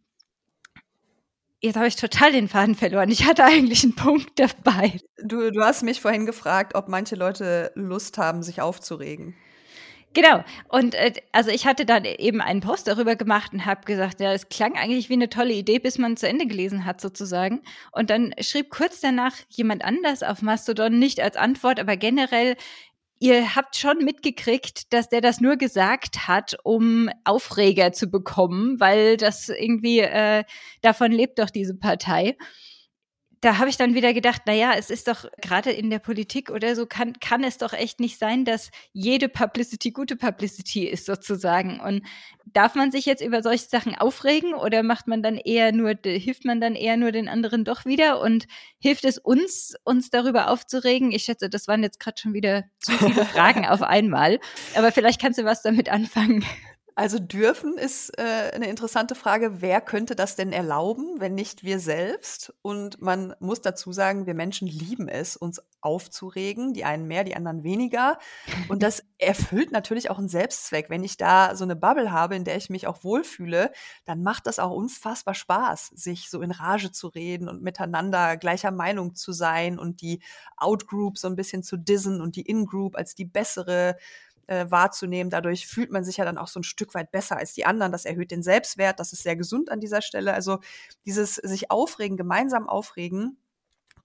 jetzt 1.62 1.76
habe 1.76 1.88
ich 1.88 1.96
total 1.96 2.32
den 2.32 2.48
Faden 2.48 2.76
verloren. 2.76 3.10
Ich 3.10 3.26
hatte 3.26 3.44
eigentlich 3.44 3.84
einen 3.84 3.96
Punkt 3.96 4.40
dabei. 4.40 4.98
Du, 5.22 5.52
du 5.52 5.62
hast 5.62 5.84
mich 5.84 6.02
vorhin 6.02 6.26
gefragt, 6.26 6.76
ob 6.76 6.88
manche 6.88 7.16
Leute 7.16 7.72
Lust 7.76 8.18
haben, 8.18 8.44
sich 8.44 8.62
aufzuregen. 8.62 9.36
Genau. 10.16 10.46
Und 10.70 10.96
äh, 10.96 11.12
also 11.34 11.52
ich 11.52 11.66
hatte 11.66 11.86
dann 11.86 12.06
eben 12.06 12.40
einen 12.40 12.62
Post 12.62 12.88
darüber 12.88 13.18
gemacht 13.18 13.52
und 13.52 13.66
habe 13.66 13.82
gesagt, 13.84 14.22
ja, 14.22 14.32
es 14.32 14.48
klang 14.48 14.76
eigentlich 14.76 15.10
wie 15.10 15.14
eine 15.14 15.30
tolle 15.30 15.54
Idee, 15.54 15.78
bis 15.78 15.98
man 15.98 16.16
zu 16.16 16.28
Ende 16.28 16.48
gelesen 16.48 16.86
hat 16.86 17.02
sozusagen. 17.02 17.62
Und 17.92 18.10
dann 18.10 18.34
schrieb 18.40 18.70
kurz 18.70 19.02
danach 19.02 19.34
jemand 19.50 19.84
anders 19.84 20.24
auf 20.24 20.42
Mastodon, 20.42 20.98
nicht 20.98 21.20
als 21.20 21.36
Antwort, 21.36 21.82
aber 21.82 21.98
generell, 21.98 22.56
ihr 23.20 23.56
habt 23.56 23.76
schon 23.76 24.00
mitgekriegt, 24.00 24.94
dass 24.94 25.10
der 25.10 25.22
das 25.22 25.42
nur 25.42 25.56
gesagt 25.58 26.28
hat, 26.28 26.58
um 26.64 27.10
Aufreger 27.24 27.92
zu 27.94 28.08
bekommen, 28.08 28.80
weil 28.80 29.18
das 29.18 29.50
irgendwie, 29.50 30.00
äh, 30.00 30.44
davon 30.82 31.12
lebt 31.12 31.40
doch 31.40 31.50
diese 31.50 31.76
Partei 31.76 32.38
da 33.42 33.58
habe 33.58 33.70
ich 33.70 33.78
dann 33.78 33.94
wieder 33.94 34.14
gedacht, 34.14 34.44
naja, 34.46 34.74
es 34.78 34.90
ist 34.90 35.08
doch 35.08 35.26
gerade 35.42 35.72
in 35.72 35.90
der 35.90 36.00
Politik 36.00 36.50
oder 36.50 36.76
so, 36.76 36.86
kann, 36.86 37.20
kann 37.20 37.44
es 37.44 37.58
doch 37.58 37.74
echt 37.74 38.00
nicht 38.00 38.20
sein, 38.20 38.46
dass 38.46 38.72
jede 38.94 39.30
Publicity 39.30 39.92
gute 39.92 40.16
Publicity 40.16 40.88
ist 40.88 41.06
sozusagen. 41.06 41.80
Und 41.80 42.04
darf 42.46 42.76
man 42.76 42.92
sich 42.92 43.06
jetzt 43.06 43.22
über 43.22 43.44
solche 43.44 43.66
Sachen 43.68 43.96
aufregen 43.96 44.54
oder 44.54 44.84
macht 44.84 45.08
man 45.08 45.22
dann 45.22 45.38
eher 45.38 45.72
nur, 45.72 45.96
hilft 46.04 46.46
man 46.46 46.62
dann 46.62 46.76
eher 46.76 46.98
nur 46.98 47.12
den 47.12 47.28
anderen 47.28 47.66
doch 47.66 47.86
wieder 47.86 48.22
und 48.22 48.48
hilft 48.80 49.06
es 49.06 49.18
uns, 49.18 49.76
uns 49.84 50.10
darüber 50.10 50.50
aufzuregen? 50.50 51.12
Ich 51.12 51.24
schätze, 51.24 51.50
das 51.50 51.68
waren 51.68 51.84
jetzt 51.84 52.00
gerade 52.00 52.20
schon 52.20 52.34
wieder 52.34 52.64
zu 52.80 52.92
viele 52.94 53.26
Fragen 53.26 53.66
auf 53.66 53.82
einmal. 53.82 54.40
Aber 54.76 54.92
vielleicht 54.92 55.22
kannst 55.22 55.40
du 55.40 55.46
was 55.46 55.62
damit 55.62 55.90
anfangen. 55.90 56.46
Also 56.98 57.20
dürfen 57.20 57.78
ist 57.78 58.18
äh, 58.18 58.52
eine 58.54 58.70
interessante 58.70 59.16
Frage. 59.16 59.62
Wer 59.62 59.82
könnte 59.82 60.16
das 60.16 60.38
denn 60.38 60.54
erlauben, 60.54 61.20
wenn 61.20 61.36
nicht 61.36 61.66
wir 61.66 61.80
selbst? 61.82 62.54
Und 62.62 63.02
man 63.02 63.36
muss 63.42 63.60
dazu 63.60 63.92
sagen, 63.92 64.26
wir 64.28 64.34
Menschen 64.34 64.66
lieben 64.66 65.10
es, 65.10 65.36
uns 65.36 65.62
aufzuregen. 65.82 66.74
Die 66.74 66.86
einen 66.86 67.06
mehr, 67.06 67.26
die 67.26 67.36
anderen 67.36 67.66
weniger. 67.66 68.18
Und 68.70 68.82
das 68.82 69.04
erfüllt 69.18 69.74
natürlich 69.74 70.10
auch 70.10 70.20
einen 70.20 70.30
Selbstzweck. 70.30 70.90
Wenn 70.90 71.04
ich 71.04 71.18
da 71.18 71.58
so 71.58 71.66
eine 71.66 71.76
Bubble 71.76 72.14
habe, 72.14 72.38
in 72.38 72.46
der 72.46 72.56
ich 72.56 72.70
mich 72.70 72.88
auch 72.88 73.04
wohlfühle, 73.04 73.74
dann 74.06 74.24
macht 74.24 74.48
das 74.48 74.58
auch 74.58 74.72
unfassbar 74.72 75.34
Spaß, 75.34 75.88
sich 75.96 76.30
so 76.30 76.42
in 76.42 76.52
Rage 76.52 76.94
zu 76.94 77.10
reden 77.10 77.50
und 77.50 77.62
miteinander 77.62 78.38
gleicher 78.38 78.72
Meinung 78.72 79.16
zu 79.16 79.34
sein 79.34 79.80
und 79.80 80.02
die 80.02 80.22
Outgroup 80.56 81.18
so 81.18 81.28
ein 81.28 81.36
bisschen 81.36 81.62
zu 81.62 81.76
dissen 81.76 82.22
und 82.22 82.38
die 82.38 82.44
In-Group 82.44 82.96
als 82.96 83.16
die 83.16 83.26
bessere 83.26 83.98
äh, 84.48 84.66
wahrzunehmen. 84.70 85.30
Dadurch 85.30 85.68
fühlt 85.68 85.92
man 85.92 86.04
sich 86.04 86.18
ja 86.18 86.26
dann 86.26 86.38
auch 86.38 86.48
so 86.48 86.60
ein 86.60 86.64
Stück 86.64 86.94
weit 86.94 87.12
besser 87.12 87.38
als 87.38 87.54
die 87.54 87.66
anderen. 87.66 87.92
Das 87.92 88.06
erhöht 88.06 88.32
den 88.32 88.44
Selbstwert. 88.44 89.00
Das 89.00 89.14
ist 89.14 89.24
sehr 89.24 89.36
gesund 89.36 89.72
an 89.72 89.80
dieser 89.80 90.02
Stelle. 90.02 90.34
Also 90.34 90.60
dieses 91.06 91.36
sich 91.36 91.72
aufregen, 91.72 92.18
gemeinsam 92.18 92.68
aufregen, 92.70 93.38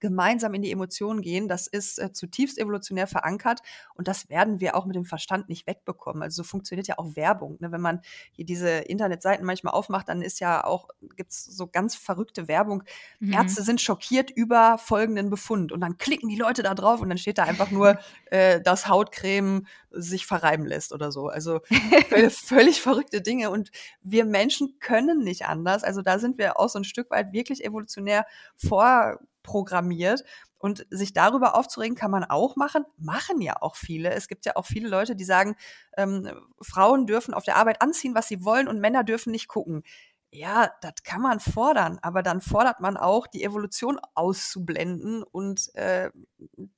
gemeinsam 0.01 0.53
in 0.55 0.61
die 0.61 0.71
Emotionen 0.71 1.21
gehen, 1.21 1.47
das 1.47 1.67
ist 1.67 1.99
äh, 1.99 2.11
zutiefst 2.11 2.57
evolutionär 2.57 3.07
verankert 3.07 3.61
und 3.93 4.07
das 4.07 4.29
werden 4.29 4.59
wir 4.59 4.75
auch 4.75 4.85
mit 4.85 4.95
dem 4.95 5.05
Verstand 5.05 5.47
nicht 5.47 5.67
wegbekommen. 5.67 6.23
Also 6.23 6.41
so 6.41 6.47
funktioniert 6.47 6.87
ja 6.87 6.97
auch 6.97 7.15
Werbung. 7.15 7.57
Ne? 7.59 7.71
Wenn 7.71 7.81
man 7.81 8.01
hier 8.33 8.45
diese 8.45 8.69
Internetseiten 8.69 9.45
manchmal 9.45 9.73
aufmacht, 9.73 10.09
dann 10.09 10.21
ist 10.21 10.39
ja 10.39 10.63
auch, 10.63 10.89
gibt's 11.15 11.45
so 11.45 11.67
ganz 11.67 11.95
verrückte 11.95 12.47
Werbung. 12.47 12.83
Mhm. 13.19 13.33
Ärzte 13.33 13.63
sind 13.63 13.79
schockiert 13.79 14.31
über 14.31 14.77
folgenden 14.77 15.29
Befund 15.29 15.71
und 15.71 15.79
dann 15.81 15.97
klicken 15.97 16.27
die 16.27 16.35
Leute 16.35 16.63
da 16.63 16.73
drauf 16.73 16.99
und 17.01 17.09
dann 17.09 17.19
steht 17.19 17.37
da 17.37 17.43
einfach 17.43 17.71
nur, 17.71 17.99
äh, 18.25 18.59
dass 18.59 18.87
Hautcreme 18.87 19.67
sich 19.91 20.25
verreiben 20.25 20.65
lässt 20.65 20.93
oder 20.93 21.11
so. 21.11 21.27
Also 21.27 21.59
völlig 22.29 22.81
verrückte 22.81 23.21
Dinge 23.21 23.51
und 23.51 23.71
wir 24.01 24.25
Menschen 24.25 24.79
können 24.79 25.23
nicht 25.23 25.45
anders. 25.45 25.83
Also 25.83 26.01
da 26.01 26.17
sind 26.17 26.39
wir 26.39 26.59
auch 26.59 26.69
so 26.69 26.79
ein 26.79 26.83
Stück 26.83 27.11
weit 27.11 27.33
wirklich 27.33 27.63
evolutionär 27.63 28.25
vor 28.55 29.19
programmiert. 29.43 30.23
Und 30.57 30.85
sich 30.91 31.11
darüber 31.11 31.55
aufzuregen, 31.55 31.95
kann 31.95 32.11
man 32.11 32.23
auch 32.23 32.55
machen, 32.55 32.85
machen 32.97 33.41
ja 33.41 33.55
auch 33.61 33.75
viele. 33.75 34.11
Es 34.11 34.27
gibt 34.27 34.45
ja 34.45 34.55
auch 34.55 34.67
viele 34.67 34.89
Leute, 34.89 35.15
die 35.15 35.23
sagen, 35.23 35.55
ähm, 35.97 36.29
Frauen 36.61 37.07
dürfen 37.07 37.33
auf 37.33 37.43
der 37.43 37.55
Arbeit 37.55 37.81
anziehen, 37.81 38.13
was 38.13 38.27
sie 38.27 38.45
wollen 38.45 38.67
und 38.67 38.79
Männer 38.79 39.03
dürfen 39.03 39.31
nicht 39.31 39.47
gucken. 39.47 39.81
Ja, 40.33 40.71
das 40.81 41.03
kann 41.03 41.21
man 41.21 41.41
fordern, 41.41 41.99
aber 42.01 42.23
dann 42.23 42.39
fordert 42.39 42.79
man 42.79 42.95
auch, 42.95 43.27
die 43.27 43.43
Evolution 43.43 43.99
auszublenden 44.13 45.23
und 45.23 45.75
äh, 45.75 46.09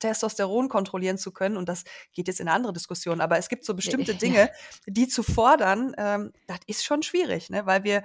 Testosteron 0.00 0.68
kontrollieren 0.68 1.18
zu 1.18 1.30
können. 1.30 1.56
Und 1.56 1.68
das 1.68 1.84
geht 2.12 2.26
jetzt 2.26 2.40
in 2.40 2.48
eine 2.48 2.56
andere 2.56 2.72
Diskussion. 2.72 3.20
Aber 3.20 3.38
es 3.38 3.48
gibt 3.48 3.64
so 3.64 3.74
bestimmte 3.74 4.16
Dinge, 4.16 4.50
die 4.88 5.06
zu 5.06 5.22
fordern, 5.22 5.94
ähm, 5.98 6.32
das 6.48 6.58
ist 6.66 6.84
schon 6.84 7.04
schwierig, 7.04 7.48
ne? 7.48 7.64
weil 7.64 7.84
wir, 7.84 8.02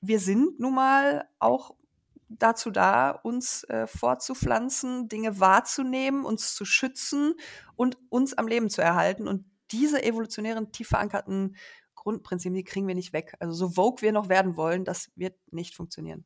wir 0.00 0.18
sind 0.18 0.58
nun 0.60 0.74
mal 0.74 1.28
auch 1.40 1.74
dazu 2.30 2.70
da, 2.70 3.10
uns 3.10 3.64
äh, 3.64 3.86
fortzupflanzen, 3.86 5.08
Dinge 5.08 5.40
wahrzunehmen, 5.40 6.24
uns 6.24 6.54
zu 6.54 6.64
schützen 6.64 7.34
und 7.74 7.98
uns 8.08 8.34
am 8.34 8.46
Leben 8.46 8.70
zu 8.70 8.80
erhalten. 8.80 9.28
Und 9.28 9.44
diese 9.72 10.02
evolutionären, 10.02 10.72
tief 10.72 10.88
verankerten 10.88 11.56
Grundprinzipien, 11.94 12.54
die 12.54 12.64
kriegen 12.64 12.88
wir 12.88 12.94
nicht 12.94 13.12
weg. 13.12 13.34
Also 13.40 13.52
so 13.52 13.68
vogue 13.70 14.02
wir 14.02 14.12
noch 14.12 14.28
werden 14.28 14.56
wollen, 14.56 14.84
das 14.84 15.10
wird 15.16 15.34
nicht 15.50 15.74
funktionieren. 15.74 16.24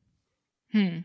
Hm. 0.69 1.05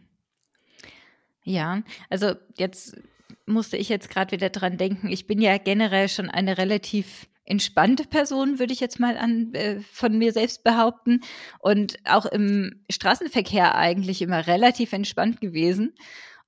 Ja, 1.44 1.82
also 2.10 2.36
jetzt 2.58 2.98
musste 3.46 3.78
ich 3.78 3.90
jetzt 3.90 4.10
gerade 4.10 4.32
wieder 4.32 4.50
dran 4.50 4.78
denken. 4.78 5.08
Ich 5.08 5.26
bin 5.26 5.42
ja 5.42 5.58
generell 5.58 6.10
schon 6.10 6.30
eine 6.30 6.58
relativ 6.58 7.28
entspannte 7.50 8.06
Person, 8.06 8.60
würde 8.60 8.74
ich 8.74 8.80
jetzt 8.80 9.00
mal 9.00 9.18
an, 9.18 9.54
äh, 9.54 9.82
von 9.92 10.18
mir 10.18 10.32
selbst 10.32 10.64
behaupten. 10.64 11.22
Und 11.60 11.98
auch 12.06 12.26
im 12.26 12.84
Straßenverkehr 12.90 13.76
eigentlich 13.76 14.22
immer 14.22 14.48
relativ 14.48 14.94
entspannt 14.94 15.42
gewesen. 15.42 15.96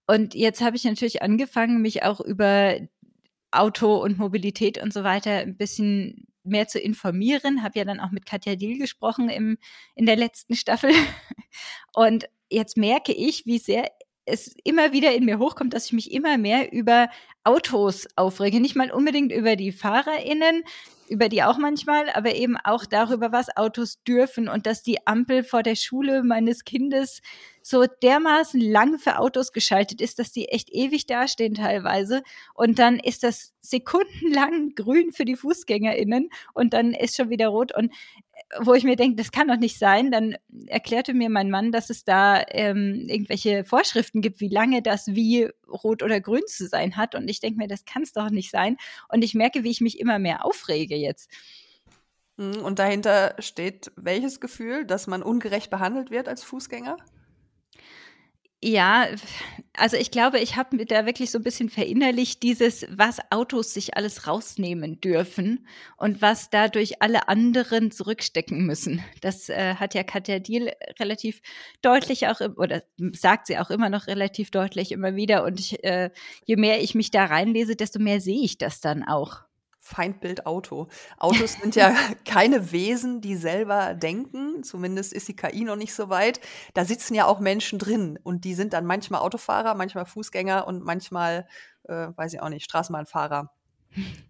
Und 0.08 0.36
jetzt 0.36 0.62
habe 0.62 0.76
ich 0.76 0.84
natürlich 0.84 1.22
angefangen, 1.22 1.82
mich 1.82 2.04
auch 2.04 2.22
über 2.22 2.80
Auto 3.52 3.96
und 3.98 4.18
Mobilität 4.18 4.82
und 4.82 4.94
so 4.94 5.04
weiter 5.04 5.32
ein 5.40 5.58
bisschen 5.58 6.28
mehr 6.44 6.68
zu 6.68 6.80
informieren. 6.80 7.64
Habe 7.64 7.80
ja 7.80 7.86
dann 7.86 8.00
auch 8.00 8.12
mit 8.12 8.26
Katja 8.26 8.56
Diel 8.56 8.78
gesprochen 8.78 9.30
im, 9.30 9.58
in 9.96 10.06
der 10.06 10.16
letzten 10.16 10.56
Staffel. 10.56 10.92
Und 11.94 12.26
jetzt 12.50 12.78
merke 12.78 13.14
ich, 13.14 13.46
wie 13.46 13.58
sehr 13.60 13.90
es 14.26 14.56
immer 14.64 14.92
wieder 14.94 15.14
in 15.14 15.26
mir 15.26 15.40
hochkommt, 15.40 15.74
dass 15.74 15.86
ich 15.86 15.94
mich 15.94 16.12
immer 16.12 16.38
mehr 16.38 16.72
über 16.72 17.10
Autos 17.44 18.08
aufrege. 18.16 18.60
Nicht 18.60 18.76
mal 18.76 18.92
unbedingt 18.92 19.32
über 19.32 19.56
die 19.56 19.72
FahrerInnen, 19.72 20.64
über 21.10 21.28
die 21.28 21.44
auch 21.44 21.58
manchmal, 21.58 22.10
aber 22.12 22.36
eben 22.36 22.56
auch 22.58 22.86
darüber, 22.86 23.32
was 23.32 23.56
Autos 23.58 24.02
dürfen 24.04 24.48
und 24.48 24.66
dass 24.66 24.84
die 24.84 25.06
Ampel 25.08 25.44
vor 25.44 25.64
der 25.64 25.76
Schule 25.76 26.24
meines 26.24 26.64
Kindes 26.64 27.22
so 27.64 27.86
dermaßen 27.86 28.62
lang 28.62 28.98
für 28.98 29.20
Autos 29.20 29.52
geschaltet 29.52 30.02
ist, 30.02 30.20
dass 30.20 30.32
die 30.32 30.48
echt 30.50 30.70
ewig 30.72 31.08
dastehen 31.08 31.54
teilweise. 31.56 32.24
Und 32.54 32.80
dann 32.80 32.98
ist 32.98 33.24
das 33.24 33.54
sekundenlang 33.62 34.70
grün 34.76 35.12
für 35.12 35.26
die 35.26 35.36
FußgängerInnen 35.36 36.30
und 36.54 36.74
dann 36.74 36.94
ist 36.94 37.18
schon 37.18 37.30
wieder 37.30 37.50
rot. 37.50 37.76
Und 37.76 37.92
wo 38.60 38.74
ich 38.74 38.84
mir 38.84 38.96
denke, 38.96 39.16
das 39.16 39.32
kann 39.32 39.48
doch 39.48 39.58
nicht 39.58 39.78
sein, 39.78 40.12
dann 40.12 40.36
erklärte 40.68 41.14
mir 41.14 41.30
mein 41.30 41.50
Mann, 41.50 41.72
dass 41.72 41.90
es 41.90 42.04
da 42.04 42.44
ähm, 42.50 43.06
irgendwelche 43.08 43.64
Vorschriften 43.66 44.22
gibt, 44.22 44.40
wie 44.42 44.50
lange 44.50 44.82
das 44.82 45.08
wie 45.08 45.50
rot 45.68 46.04
oder 46.04 46.20
grün 46.20 46.44
zu 46.48 46.68
sein 46.68 46.98
hat. 46.98 47.16
Und 47.16 47.30
ich 47.30 47.40
denke 47.40 47.58
mir, 47.58 47.68
das 47.68 47.86
kann 47.86 48.04
es 48.04 48.14
doch 48.14 48.30
nicht 48.30 48.52
sein. 48.52 48.78
Und 49.10 49.24
ich 49.24 49.34
merke, 49.34 49.64
wie 49.64 49.72
ich 49.72 49.82
mich 49.82 50.00
immer 50.00 50.20
mehr 50.20 50.46
aufrege 50.46 50.96
jetzt. 50.96 51.30
Hm, 52.38 52.64
und 52.64 52.80
dahinter 52.80 53.36
steht 53.40 53.92
welches 53.96 54.40
Gefühl, 54.40 54.86
dass 54.86 55.08
man 55.08 55.24
ungerecht 55.24 55.70
behandelt 55.70 56.12
wird 56.12 56.28
als 56.28 56.44
Fußgänger? 56.44 56.98
Ja, 58.64 59.08
also 59.76 59.98
ich 59.98 60.12
glaube, 60.12 60.40
ich 60.40 60.56
habe 60.56 60.76
mir 60.76 60.86
da 60.86 61.06
wirklich 61.08 61.32
so 61.32 61.40
ein 61.40 61.44
bisschen 61.44 61.70
verinnerlicht, 61.70 62.44
dieses, 62.44 62.86
was 62.92 63.18
Autos 63.32 63.74
sich 63.74 63.98
alles 63.98 64.28
rausnehmen 64.28 65.02
dürfen 65.02 65.68
und 65.98 66.22
was 66.22 66.52
dadurch 66.52 67.02
alle 67.02 67.28
anderen 67.28 67.90
zurückstecken 67.90 68.66
müssen. 68.68 69.04
Das 69.22 69.50
äh, 69.50 69.76
hat 69.76 69.96
ja 69.96 70.04
Katja 70.04 70.38
Diel 70.38 70.72
relativ 71.00 71.42
deutlich 71.82 72.28
auch, 72.28 72.40
oder 72.58 72.84
sagt 73.14 73.48
sie 73.48 73.58
auch 73.58 73.72
immer 73.72 73.90
noch 73.90 74.06
relativ 74.06 74.52
deutlich 74.52 74.92
immer 74.92 75.16
wieder. 75.16 75.44
Und 75.44 75.60
ich, 75.60 75.84
äh, 75.84 76.12
je 76.46 76.56
mehr 76.56 76.84
ich 76.84 76.94
mich 76.94 77.10
da 77.10 77.26
reinlese, 77.26 77.76
desto 77.76 77.98
mehr 78.00 78.22
sehe 78.22 78.44
ich 78.44 78.60
das 78.60 78.80
dann 78.80 79.04
auch. 79.04 79.40
Feindbild 79.92 80.46
Auto. 80.46 80.88
Autos 81.18 81.54
sind 81.54 81.76
ja 81.76 81.94
keine 82.26 82.72
Wesen, 82.72 83.22
die 83.22 83.36
selber 83.36 83.94
denken. 83.94 84.64
Zumindest 84.64 85.14
ist 85.14 85.28
die 85.28 85.36
KI 85.36 85.64
noch 85.64 85.76
nicht 85.76 85.94
so 85.94 86.10
weit. 86.10 86.40
Da 86.74 86.86
sitzen 86.86 87.14
ja 87.14 87.26
auch 87.26 87.40
Menschen 87.40 87.80
drin 87.80 88.20
und 88.24 88.46
die 88.46 88.54
sind 88.54 88.74
dann 88.74 88.86
manchmal 88.86 89.22
Autofahrer, 89.22 89.76
manchmal 89.76 90.06
Fußgänger 90.06 90.68
und 90.68 90.84
manchmal, 90.84 91.48
äh, 91.84 92.08
weiß 92.16 92.34
ich 92.34 92.42
auch 92.42 92.50
nicht, 92.50 92.64
Straßenbahnfahrer. 92.66 93.52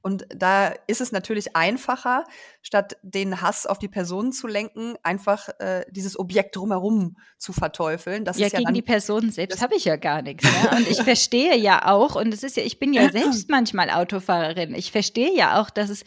Und 0.01 0.25
da 0.35 0.73
ist 0.87 1.01
es 1.01 1.11
natürlich 1.11 1.55
einfacher, 1.55 2.25
statt 2.61 2.97
den 3.03 3.41
Hass 3.41 3.65
auf 3.65 3.77
die 3.77 3.87
Personen 3.87 4.31
zu 4.31 4.47
lenken, 4.47 4.95
einfach 5.03 5.49
äh, 5.59 5.85
dieses 5.91 6.17
Objekt 6.17 6.55
drumherum 6.55 7.17
zu 7.37 7.53
verteufeln. 7.53 8.25
Das 8.25 8.37
ja, 8.37 8.47
ist 8.47 8.53
ja 8.53 8.59
gegen 8.59 8.67
dann, 8.67 8.73
die 8.73 8.81
Person 8.81 9.31
selbst 9.31 9.61
habe 9.61 9.75
ich 9.75 9.85
ja 9.85 9.95
gar 9.97 10.21
nichts. 10.21 10.43
Ne? 10.43 10.77
Und 10.77 10.89
ich 10.89 11.01
verstehe 11.03 11.57
ja 11.57 11.87
auch, 11.87 12.15
und 12.15 12.33
es 12.33 12.43
ist 12.43 12.57
ja, 12.57 12.63
ich 12.63 12.79
bin 12.79 12.93
ja 12.93 13.09
selbst 13.11 13.49
manchmal 13.49 13.89
Autofahrerin. 13.89 14.73
Ich 14.73 14.91
verstehe 14.91 15.35
ja 15.35 15.61
auch, 15.61 15.69
dass 15.69 15.89
es 15.89 16.03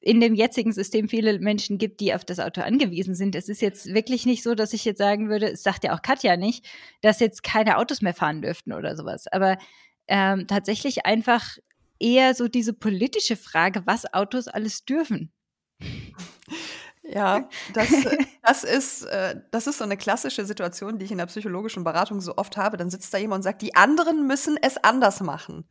in 0.00 0.20
dem 0.20 0.34
jetzigen 0.34 0.72
System 0.72 1.08
viele 1.08 1.38
Menschen 1.38 1.78
gibt, 1.78 2.00
die 2.00 2.14
auf 2.14 2.24
das 2.24 2.40
Auto 2.40 2.60
angewiesen 2.60 3.14
sind. 3.14 3.34
Es 3.34 3.48
ist 3.48 3.62
jetzt 3.62 3.86
wirklich 3.94 4.26
nicht 4.26 4.42
so, 4.42 4.54
dass 4.54 4.72
ich 4.72 4.84
jetzt 4.84 4.98
sagen 4.98 5.28
würde, 5.28 5.52
es 5.52 5.62
sagt 5.62 5.84
ja 5.84 5.94
auch 5.94 6.02
Katja 6.02 6.36
nicht, 6.36 6.66
dass 7.00 7.20
jetzt 7.20 7.42
keine 7.42 7.78
Autos 7.78 8.02
mehr 8.02 8.14
fahren 8.14 8.42
dürften 8.42 8.72
oder 8.72 8.96
sowas. 8.96 9.26
Aber 9.28 9.56
ähm, 10.06 10.46
tatsächlich 10.46 11.06
einfach 11.06 11.58
eher 12.00 12.34
so 12.34 12.48
diese 12.48 12.72
politische 12.72 13.36
Frage, 13.36 13.82
was 13.86 14.12
Autos 14.12 14.48
alles 14.48 14.84
dürfen. 14.84 15.32
Ja, 17.02 17.48
das, 17.74 17.88
das, 18.42 18.64
ist, 18.64 19.04
äh, 19.04 19.40
das 19.50 19.66
ist 19.66 19.78
so 19.78 19.84
eine 19.84 19.96
klassische 19.96 20.44
Situation, 20.44 20.98
die 20.98 21.06
ich 21.06 21.12
in 21.12 21.18
der 21.18 21.26
psychologischen 21.26 21.84
Beratung 21.84 22.20
so 22.20 22.36
oft 22.36 22.56
habe. 22.56 22.76
Dann 22.76 22.90
sitzt 22.90 23.12
da 23.14 23.18
jemand 23.18 23.40
und 23.40 23.42
sagt, 23.44 23.62
die 23.62 23.74
anderen 23.74 24.26
müssen 24.26 24.58
es 24.60 24.76
anders 24.76 25.20
machen. 25.20 25.68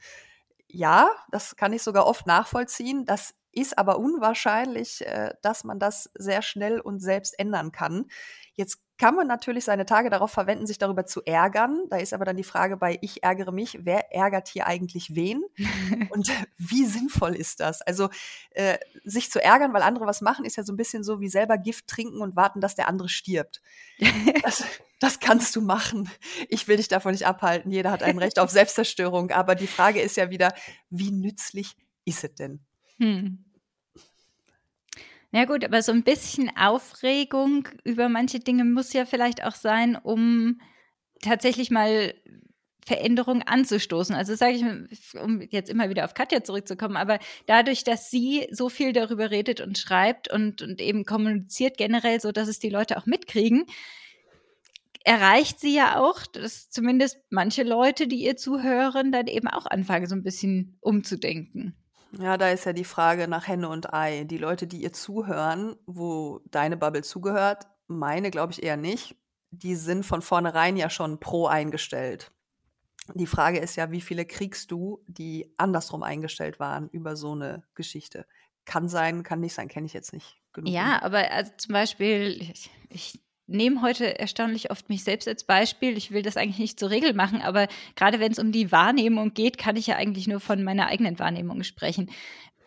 Ja, 0.68 1.10
das 1.32 1.56
kann 1.56 1.74
ich 1.74 1.84
sogar 1.84 2.08
oft 2.08 2.28
nachvollziehen. 2.28 3.06
Das 3.06 3.34
ist 3.58 3.78
aber 3.78 3.98
unwahrscheinlich, 3.98 5.06
äh, 5.06 5.34
dass 5.41 5.63
man 5.63 5.80
das 5.80 6.12
sehr 6.15 6.41
schnell 6.41 6.80
und 6.80 7.00
selbst 7.00 7.38
ändern 7.39 7.72
kann. 7.72 8.06
Jetzt 8.54 8.80
kann 8.98 9.15
man 9.15 9.28
natürlich 9.28 9.65
seine 9.65 9.86
Tage 9.86 10.10
darauf 10.10 10.32
verwenden, 10.32 10.65
sich 10.65 10.78
darüber 10.78 11.06
zu 11.06 11.24
ärgern. 11.24 11.84
Da 11.89 11.98
ist 11.98 12.13
aber 12.13 12.26
dann 12.26 12.38
die 12.38 12.43
Frage 12.43 12.78
bei 12.78 12.98
Ich 13.02 13.24
ärgere 13.24 13.52
mich, 13.52 13.80
wer 13.82 14.13
ärgert 14.13 14.48
hier 14.48 14.67
eigentlich 14.67 15.15
wen? 15.15 15.43
Und 16.10 16.32
wie 16.58 16.86
sinnvoll 16.86 17.36
ist 17.36 17.60
das? 17.60 17.82
Also 17.82 18.10
äh, 18.52 18.78
sich 19.04 19.32
zu 19.32 19.43
ärgern, 19.43 19.74
weil 19.74 19.84
andere 19.84 20.06
was 20.06 20.22
machen, 20.22 20.46
ist 20.46 20.56
ja 20.56 20.63
so 20.63 20.74
ein 20.74 20.78
bisschen 20.78 21.04
so 21.04 21.20
wie 21.20 21.30
selber 21.30 21.58
Gift 21.58 21.88
trinken 21.88 22.22
und 22.22 22.36
warten, 22.36 22.62
dass 22.62 22.76
der 22.76 22.88
andere 22.88 23.10
stirbt. 23.10 23.62
Das, 24.43 24.63
das 25.00 25.20
kannst 25.20 25.56
du 25.56 25.62
machen. 25.62 26.10
Ich 26.48 26.67
will 26.67 26.78
dich 26.78 26.88
davon 26.88 27.12
nicht 27.12 27.28
abhalten. 27.28 27.72
Jeder 27.72 27.91
hat 27.91 28.02
ein 28.02 28.17
Recht 28.17 28.39
auf 28.39 28.50
Selbstzerstörung. 28.50 29.32
Aber 29.32 29.56
die 29.56 29.67
Frage 29.67 30.00
ist 30.00 30.15
ja 30.15 30.30
wieder, 30.30 30.54
wie 30.89 31.12
nützlich 31.12 31.76
ist 32.06 32.24
es 32.24 32.36
denn? 32.36 32.62
Hm. 33.00 33.47
Ja 35.32 35.46
gut, 35.46 35.66
aber 35.66 35.82
so 35.82 35.92
ein 35.92 36.04
bisschen 36.04 36.50
Aufregung 36.56 37.68
über 37.84 38.08
manche 38.08 38.40
Dinge 38.40 38.63
muss 38.63 38.94
ja 38.94 39.06
vielleicht 39.06 39.44
auch 39.44 39.56
sein, 39.56 39.96
um 39.96 40.62
tatsächlich 41.22 41.70
mal 41.70 42.13
Veränderung 42.86 43.42
anzustoßen. 43.42 44.16
Also 44.16 44.36
sage 44.36 44.54
ich, 44.54 45.20
um 45.22 45.42
jetzt 45.42 45.70
immer 45.70 45.90
wieder 45.90 46.06
auf 46.06 46.13
Katja 46.13 46.44
zurückzukommen, 46.44 46.96
aber 46.96 47.20
dadurch, 47.46 47.84
dass 47.84 48.10
sie 48.10 48.48
so 48.52 48.70
viel 48.70 48.94
darüber 48.94 49.30
redet 49.30 49.60
und 49.60 49.78
schreibt 49.78 50.32
und, 50.32 50.62
und 50.62 50.80
eben 50.80 51.04
kommuniziert 51.04 51.78
generell, 51.78 52.22
so 52.22 52.32
dass 52.32 52.48
es 52.48 52.60
die 52.60 52.70
Leute 52.70 52.98
auch 52.98 53.06
mitkriegen, 53.06 53.66
erreicht 55.04 55.60
sie 55.60 55.76
ja 55.76 56.00
auch, 56.00 56.26
dass 56.26 56.70
zumindest 56.70 57.18
manche 57.30 57.63
Leute, 57.63 58.08
die 58.08 58.24
ihr 58.24 58.38
zuhören, 58.38 59.12
dann 59.12 59.28
eben 59.28 59.50
auch 59.50 59.66
anfangen, 59.66 60.08
so 60.08 60.16
ein 60.16 60.24
bisschen 60.24 60.78
umzudenken. 60.80 61.76
Ja, 62.12 62.38
da 62.38 62.50
ist 62.50 62.65
ja 62.65 62.74
die 62.74 62.84
Frage 62.84 63.28
nach 63.28 63.48
Henne 63.48 63.70
und 63.70 63.93
Ei. 63.93 64.24
Die 64.24 64.38
Leute, 64.38 64.67
die 64.67 64.82
ihr 64.82 64.93
zuhören, 64.93 65.76
wo 65.86 66.41
deine 66.46 66.78
Bubble 66.78 67.04
zugehört, 67.04 67.67
meine 67.88 68.32
glaube 68.32 68.54
ich 68.54 68.63
eher 68.63 68.78
nicht, 68.78 69.15
die 69.52 69.76
sind 69.76 70.06
von 70.06 70.22
vornherein 70.22 70.78
ja 70.78 70.89
schon 70.89 71.20
pro 71.20 71.48
eingestellt. 71.48 72.32
Die 73.13 73.28
Frage 73.28 73.60
ist 73.60 73.76
ja, 73.78 73.91
wie 73.91 74.02
viele 74.02 74.26
kriegst 74.26 74.72
du, 74.72 75.02
die 75.08 75.54
andersrum 75.58 76.04
eingestellt 76.04 76.60
waren 76.60 76.89
über 76.89 77.15
so 77.15 77.32
eine 77.32 77.63
Geschichte? 77.74 78.26
Kann 78.65 78.89
sein, 78.89 79.24
kann 79.24 79.39
nicht 79.39 79.54
sein, 79.54 79.70
kenne 79.70 79.86
ich 79.86 79.93
jetzt 79.93 80.12
nicht 80.12 80.41
genug. 80.52 80.74
Ja, 80.74 81.02
aber 81.02 81.32
also 81.32 81.52
zum 81.58 81.74
Beispiel, 81.74 82.41
ich, 82.41 82.70
ich 82.89 83.22
nehme 83.48 83.82
heute 83.82 84.20
erstaunlich 84.20 84.72
oft 84.72 84.90
mich 84.90 85.04
selbst 85.04 85.28
als 85.28 85.44
Beispiel. 85.46 85.98
Ich 85.98 86.12
will 86.12 86.22
das 86.22 86.38
eigentlich 86.38 86.60
nicht 86.60 86.80
zur 86.80 86.90
Regel 86.90 87.14
machen, 87.14 87.42
aber 87.42 87.68
gerade 87.96 88.20
wenn 88.20 88.32
es 88.32 88.40
um 88.40 88.52
die 88.52 88.72
Wahrnehmung 88.72 89.34
geht, 89.34 89.58
kann 89.58 89.76
ich 89.76 89.88
ja 89.88 89.96
eigentlich 89.96 90.28
nur 90.28 90.40
von 90.40 90.64
meiner 90.64 90.88
eigenen 90.88 91.18
Wahrnehmung 91.18 91.64
sprechen. 91.64 92.12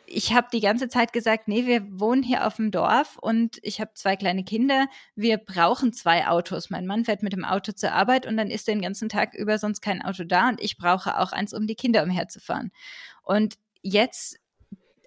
Ich 0.07 0.33
habe 0.33 0.49
die 0.53 0.61
ganze 0.61 0.89
Zeit 0.89 1.13
gesagt, 1.13 1.47
nee, 1.47 1.67
wir 1.67 2.01
wohnen 2.01 2.25
hier 2.25 2.45
auf 2.45 2.57
dem 2.57 2.73
Dorf 2.73 3.17
und 3.19 3.59
ich 3.63 3.81
habe 3.81 3.93
zwei 3.95 4.17
kleine 4.17 4.43
Kinder. 4.43 4.89
Wir 5.15 5.37
brauchen 5.39 5.93
zwei 5.93 6.27
Autos. 6.27 6.69
Mein 6.69 6.87
Mann 6.87 7.05
fährt 7.05 7.23
mit 7.23 7.33
dem 7.33 7.45
Auto 7.45 7.71
zur 7.71 7.93
Arbeit 7.93 8.27
und 8.27 8.37
dann 8.37 8.51
ist 8.51 8.67
den 8.67 8.81
ganzen 8.81 9.09
Tag 9.09 9.35
über 9.35 9.59
sonst 9.59 9.83
kein 9.83 10.03
Auto 10.03 10.25
da 10.25 10.49
und 10.49 10.61
ich 10.61 10.79
brauche 10.79 11.19
auch 11.21 11.31
eins, 11.31 11.55
um 11.55 11.69
die 11.69 11.77
Kinder 11.77 12.03
umherzufahren. 12.03 12.73
Und 13.23 13.55
jetzt 13.83 14.40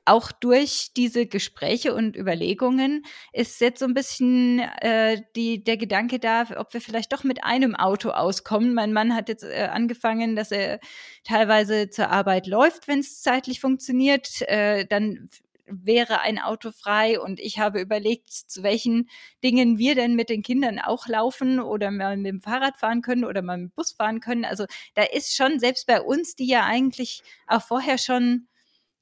auch 0.06 0.32
durch 0.32 0.92
diese 0.96 1.26
Gespräche 1.26 1.94
und 1.94 2.18
Überlegungen 2.18 3.06
ist 3.32 3.62
jetzt 3.62 3.80
so 3.80 3.86
ein 3.86 3.94
bisschen 3.94 4.60
äh, 4.60 5.22
die, 5.36 5.64
der 5.64 5.78
Gedanke 5.78 6.20
da, 6.20 6.46
ob 6.58 6.74
wir 6.74 6.82
vielleicht 6.82 7.14
doch 7.14 7.24
mit 7.24 7.44
einem 7.44 7.76
Auto 7.76 8.10
auskommen. 8.10 8.74
Mein 8.74 8.94
Mann 8.94 9.16
hat 9.16 9.30
jetzt 9.30 9.44
äh, 9.44 9.70
angefangen, 9.72 10.36
dass 10.36 10.52
er 10.52 10.80
teilweise 11.24 11.90
zur 11.90 12.10
Arbeit 12.10 12.48
läuft, 12.48 12.88
wenn 12.88 13.00
es 13.00 13.22
zeitlich 13.22 13.60
funktioniert. 13.62 14.42
Äh, 14.42 14.86
dann 14.86 15.30
wäre 15.66 16.22
ein 16.22 16.40
Auto 16.40 16.72
frei 16.72 17.20
und 17.20 17.40
ich 17.40 17.60
habe 17.60 17.80
überlegt, 17.82 18.32
zu 18.32 18.64
welchen 18.64 19.10
Dingen 19.44 19.78
wir 19.78 19.96
denn 19.96 20.16
mit 20.16 20.30
den 20.30 20.44
Kindern 20.44 20.80
auch 20.80 21.08
laufen 21.08 21.60
oder 21.60 21.92
mal 21.92 22.18
mit 22.18 22.28
dem 22.28 22.42
Fahrrad 22.42 22.78
fahren 22.78 23.02
können 23.02 23.24
oder 23.26 23.42
mal 23.42 23.58
mit 23.58 23.72
dem 23.72 23.76
Bus 23.76 23.94
fahren 23.94 24.20
können. 24.20 24.46
Also 24.46 24.66
da 24.96 25.04
ist 25.04 25.36
schon, 25.36 25.60
selbst 25.60 25.88
bei 25.88 26.02
uns, 26.02 26.36
die 26.36 26.48
ja 26.48 26.66
eigentlich 26.66 27.24
auch 27.48 27.62
vorher 27.62 27.98
schon 27.98 28.48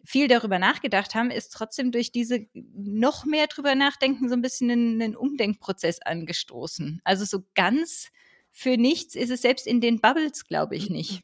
viel 0.03 0.27
darüber 0.27 0.59
nachgedacht 0.59 1.15
haben, 1.15 1.31
ist 1.31 1.49
trotzdem 1.53 1.91
durch 1.91 2.11
diese 2.11 2.47
noch 2.53 3.25
mehr 3.25 3.47
drüber 3.47 3.75
nachdenken 3.75 4.29
so 4.29 4.35
ein 4.35 4.41
bisschen 4.41 4.71
einen, 4.71 5.15
Umdenkprozess 5.15 6.01
angestoßen. 6.01 7.01
Also 7.03 7.25
so 7.25 7.43
ganz 7.55 8.09
für 8.51 8.77
nichts 8.77 9.15
ist 9.15 9.29
es 9.29 9.41
selbst 9.41 9.67
in 9.67 9.81
den 9.81 10.01
Bubbles, 10.01 10.45
glaube 10.47 10.75
ich, 10.75 10.89
nicht. 10.89 11.23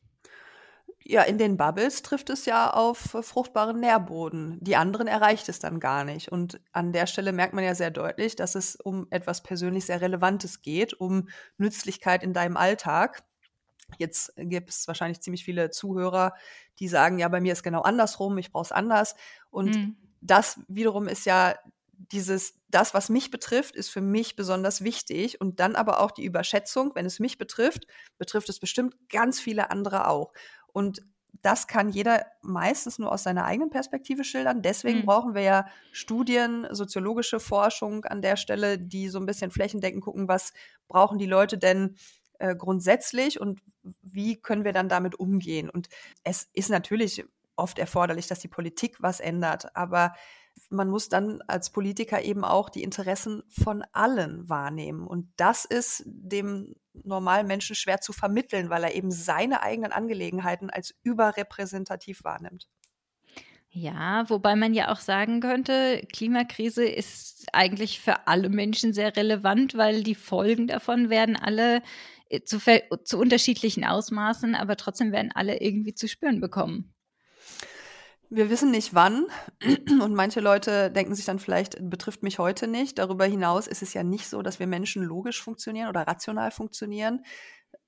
Ja, 1.09 1.21
in 1.21 1.37
den 1.37 1.55
Bubbles 1.55 2.01
trifft 2.01 2.29
es 2.29 2.45
ja 2.45 2.69
auf 2.69 2.97
fruchtbaren 2.97 3.79
Nährboden. 3.79 4.57
Die 4.59 4.75
anderen 4.75 5.07
erreicht 5.07 5.47
es 5.47 5.59
dann 5.59 5.79
gar 5.79 6.03
nicht. 6.03 6.29
Und 6.33 6.59
an 6.73 6.91
der 6.91 7.07
Stelle 7.07 7.31
merkt 7.31 7.53
man 7.53 7.63
ja 7.63 7.75
sehr 7.75 7.91
deutlich, 7.91 8.35
dass 8.35 8.55
es 8.55 8.75
um 8.75 9.07
etwas 9.09 9.41
persönlich 9.41 9.85
sehr 9.85 10.01
Relevantes 10.01 10.61
geht, 10.61 10.93
um 10.93 11.29
Nützlichkeit 11.57 12.23
in 12.23 12.33
deinem 12.33 12.57
Alltag. 12.57 13.23
Jetzt 13.97 14.33
gibt 14.37 14.69
es 14.69 14.87
wahrscheinlich 14.87 15.21
ziemlich 15.21 15.43
viele 15.43 15.69
Zuhörer, 15.69 16.33
die 16.79 16.87
sagen, 16.87 17.19
ja, 17.19 17.27
bei 17.27 17.41
mir 17.41 17.53
ist 17.53 17.63
genau 17.63 17.81
andersrum, 17.81 18.37
ich 18.37 18.51
brauche 18.51 18.65
es 18.65 18.71
anders. 18.71 19.15
Und 19.49 19.75
mhm. 19.75 19.97
das 20.21 20.59
wiederum 20.67 21.07
ist 21.07 21.25
ja 21.25 21.55
dieses, 22.11 22.55
das, 22.69 22.93
was 22.93 23.09
mich 23.09 23.31
betrifft, 23.31 23.75
ist 23.75 23.89
für 23.89 24.01
mich 24.01 24.35
besonders 24.35 24.83
wichtig. 24.83 25.41
Und 25.41 25.59
dann 25.59 25.75
aber 25.75 25.99
auch 25.99 26.11
die 26.11 26.25
Überschätzung, 26.25 26.91
wenn 26.95 27.05
es 27.05 27.19
mich 27.19 27.37
betrifft, 27.37 27.87
betrifft 28.17 28.49
es 28.49 28.59
bestimmt 28.59 28.95
ganz 29.09 29.39
viele 29.39 29.71
andere 29.71 30.07
auch. 30.07 30.33
Und 30.73 31.01
das 31.41 31.67
kann 31.67 31.89
jeder 31.89 32.25
meistens 32.41 32.99
nur 32.99 33.11
aus 33.11 33.23
seiner 33.23 33.45
eigenen 33.45 33.69
Perspektive 33.69 34.23
schildern. 34.23 34.61
Deswegen 34.61 34.99
mhm. 34.99 35.05
brauchen 35.05 35.35
wir 35.35 35.41
ja 35.41 35.67
Studien, 35.91 36.67
soziologische 36.71 37.39
Forschung 37.39 38.05
an 38.05 38.21
der 38.21 38.37
Stelle, 38.37 38.77
die 38.77 39.09
so 39.09 39.19
ein 39.19 39.25
bisschen 39.25 39.51
flächendeckend 39.51 40.03
gucken, 40.03 40.27
was 40.27 40.53
brauchen 40.87 41.17
die 41.19 41.25
Leute 41.25 41.57
denn 41.57 41.95
äh, 42.39 42.55
grundsätzlich 42.55 43.39
und 43.39 43.61
wie 44.01 44.39
können 44.41 44.63
wir 44.63 44.73
dann 44.73 44.89
damit 44.89 45.15
umgehen? 45.15 45.69
Und 45.69 45.89
es 46.23 46.49
ist 46.53 46.69
natürlich 46.69 47.25
oft 47.55 47.79
erforderlich, 47.79 48.27
dass 48.27 48.39
die 48.39 48.47
Politik 48.47 48.97
was 49.01 49.19
ändert, 49.19 49.75
aber 49.75 50.13
man 50.69 50.89
muss 50.89 51.09
dann 51.09 51.41
als 51.47 51.69
Politiker 51.69 52.21
eben 52.21 52.43
auch 52.43 52.69
die 52.69 52.83
Interessen 52.83 53.43
von 53.47 53.83
allen 53.91 54.49
wahrnehmen. 54.49 55.05
Und 55.05 55.31
das 55.37 55.65
ist 55.65 56.03
dem 56.05 56.75
normalen 56.93 57.47
Menschen 57.47 57.75
schwer 57.75 58.01
zu 58.01 58.11
vermitteln, 58.11 58.69
weil 58.69 58.83
er 58.83 58.95
eben 58.95 59.11
seine 59.11 59.61
eigenen 59.61 59.91
Angelegenheiten 59.91 60.69
als 60.69 60.95
überrepräsentativ 61.03 62.23
wahrnimmt. 62.23 62.67
Ja, 63.69 64.27
wobei 64.29 64.55
man 64.55 64.73
ja 64.73 64.91
auch 64.91 64.99
sagen 64.99 65.39
könnte, 65.41 66.01
Klimakrise 66.11 66.85
ist 66.85 67.45
eigentlich 67.53 67.99
für 67.99 68.25
alle 68.27 68.49
Menschen 68.49 68.93
sehr 68.93 69.15
relevant, 69.15 69.75
weil 69.75 70.03
die 70.03 70.15
Folgen 70.15 70.67
davon 70.67 71.09
werden 71.09 71.35
alle 71.35 71.83
zu, 72.45 72.59
zu 73.03 73.19
unterschiedlichen 73.19 73.83
Ausmaßen, 73.83 74.55
aber 74.55 74.75
trotzdem 74.75 75.11
werden 75.11 75.31
alle 75.33 75.61
irgendwie 75.61 75.93
zu 75.93 76.07
spüren 76.07 76.39
bekommen. 76.41 76.93
Wir 78.29 78.49
wissen 78.49 78.71
nicht 78.71 78.93
wann 78.93 79.25
und 80.01 80.13
manche 80.13 80.41
Leute 80.41 80.91
denken 80.91 81.15
sich 81.15 81.25
dann 81.25 81.39
vielleicht, 81.39 81.77
betrifft 81.89 82.23
mich 82.23 82.39
heute 82.39 82.67
nicht. 82.67 82.97
Darüber 82.97 83.25
hinaus 83.25 83.67
ist 83.67 83.81
es 83.81 83.93
ja 83.93 84.03
nicht 84.03 84.27
so, 84.27 84.41
dass 84.41 84.59
wir 84.59 84.67
Menschen 84.67 85.03
logisch 85.03 85.41
funktionieren 85.41 85.87
oder 85.87 86.01
rational 86.01 86.51
funktionieren. 86.51 87.23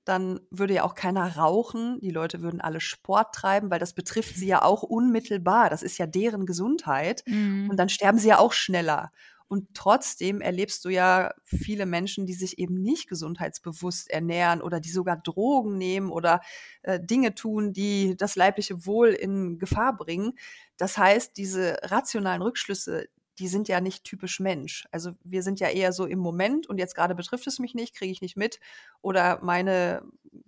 Dann 0.06 0.40
würde 0.50 0.74
ja 0.74 0.84
auch 0.84 0.94
keiner 0.94 1.36
rauchen. 1.36 2.00
Die 2.00 2.10
Leute 2.10 2.40
würden 2.40 2.62
alle 2.62 2.80
Sport 2.80 3.34
treiben, 3.34 3.70
weil 3.70 3.78
das 3.78 3.92
betrifft 3.92 4.34
sie 4.34 4.46
ja 4.46 4.62
auch 4.62 4.82
unmittelbar. 4.82 5.68
Das 5.68 5.82
ist 5.82 5.98
ja 5.98 6.06
deren 6.06 6.46
Gesundheit. 6.46 7.22
Mhm. 7.26 7.68
Und 7.70 7.76
dann 7.76 7.90
sterben 7.90 8.18
sie 8.18 8.28
ja 8.28 8.38
auch 8.38 8.54
schneller. 8.54 9.10
Und 9.50 9.74
trotzdem 9.74 10.40
erlebst 10.40 10.84
du 10.84 10.90
ja 10.90 11.34
viele 11.42 11.84
Menschen, 11.84 12.24
die 12.24 12.34
sich 12.34 12.60
eben 12.60 12.80
nicht 12.82 13.08
gesundheitsbewusst 13.08 14.08
ernähren 14.08 14.62
oder 14.62 14.78
die 14.78 14.90
sogar 14.90 15.16
Drogen 15.16 15.76
nehmen 15.76 16.12
oder 16.12 16.40
äh, 16.82 17.00
Dinge 17.02 17.34
tun, 17.34 17.72
die 17.72 18.16
das 18.16 18.36
leibliche 18.36 18.86
Wohl 18.86 19.08
in 19.08 19.58
Gefahr 19.58 19.96
bringen. 19.96 20.38
Das 20.76 20.96
heißt, 20.96 21.36
diese 21.36 21.78
rationalen 21.82 22.42
Rückschlüsse, 22.42 23.08
die 23.40 23.48
sind 23.48 23.66
ja 23.66 23.80
nicht 23.80 24.04
typisch 24.04 24.38
Mensch. 24.38 24.86
Also 24.92 25.14
wir 25.24 25.42
sind 25.42 25.58
ja 25.58 25.68
eher 25.68 25.92
so 25.92 26.06
im 26.06 26.20
Moment 26.20 26.68
und 26.68 26.78
jetzt 26.78 26.94
gerade 26.94 27.16
betrifft 27.16 27.48
es 27.48 27.58
mich 27.58 27.74
nicht, 27.74 27.96
kriege 27.96 28.12
ich 28.12 28.20
nicht 28.20 28.36
mit 28.36 28.60
oder 29.02 29.40
meine, 29.42 30.04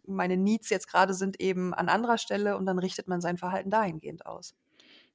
meine 0.07 0.37
Needs 0.37 0.71
jetzt 0.71 0.87
gerade 0.87 1.13
sind 1.13 1.41
eben 1.41 1.75
an 1.75 1.89
anderer 1.89 2.19
Stelle 2.19 2.57
und 2.57 2.67
dann 2.67 2.79
richtet 2.79 3.09
man 3.09 3.21
sein 3.21 3.37
Verhalten 3.37 3.71
dahingehend 3.71 4.27
aus. 4.27 4.55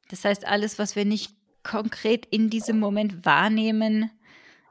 Das 0.10 0.26
heißt, 0.26 0.46
alles, 0.46 0.78
was 0.78 0.98
wir 0.98 1.06
nicht 1.06 1.38
konkret 1.68 2.26
in 2.28 2.50
diesem 2.50 2.80
Moment 2.80 3.26
wahrnehmen, 3.26 4.10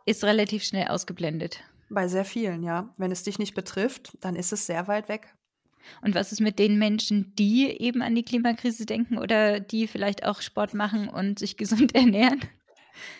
ist 0.07 0.25
relativ 0.25 0.65
schnell 0.65 0.89
ausgeblendet. 0.89 1.63
Bei 1.89 2.09
sehr 2.09 2.25
vielen, 2.25 2.63
ja. 2.63 2.93
Wenn 2.97 3.13
es 3.13 3.23
dich 3.23 3.39
nicht 3.39 3.55
betrifft, 3.55 4.17
dann 4.21 4.35
ist 4.35 4.53
es 4.53 4.67
sehr 4.67 4.89
weit 4.89 5.09
weg. 5.09 5.35
Und 6.03 6.15
was 6.15 6.33
ist 6.33 6.41
mit 6.41 6.59
den 6.59 6.79
Menschen, 6.79 7.35
die 7.37 7.69
eben 7.81 8.03
an 8.03 8.15
die 8.15 8.25
Klimakrise 8.25 8.87
denken 8.87 9.19
oder 9.19 9.61
die 9.61 9.87
vielleicht 9.87 10.25
auch 10.25 10.41
Sport 10.41 10.75
machen 10.75 11.09
und 11.09 11.39
sich 11.39 11.57
gesund 11.59 11.95
ernähren? 11.95 12.41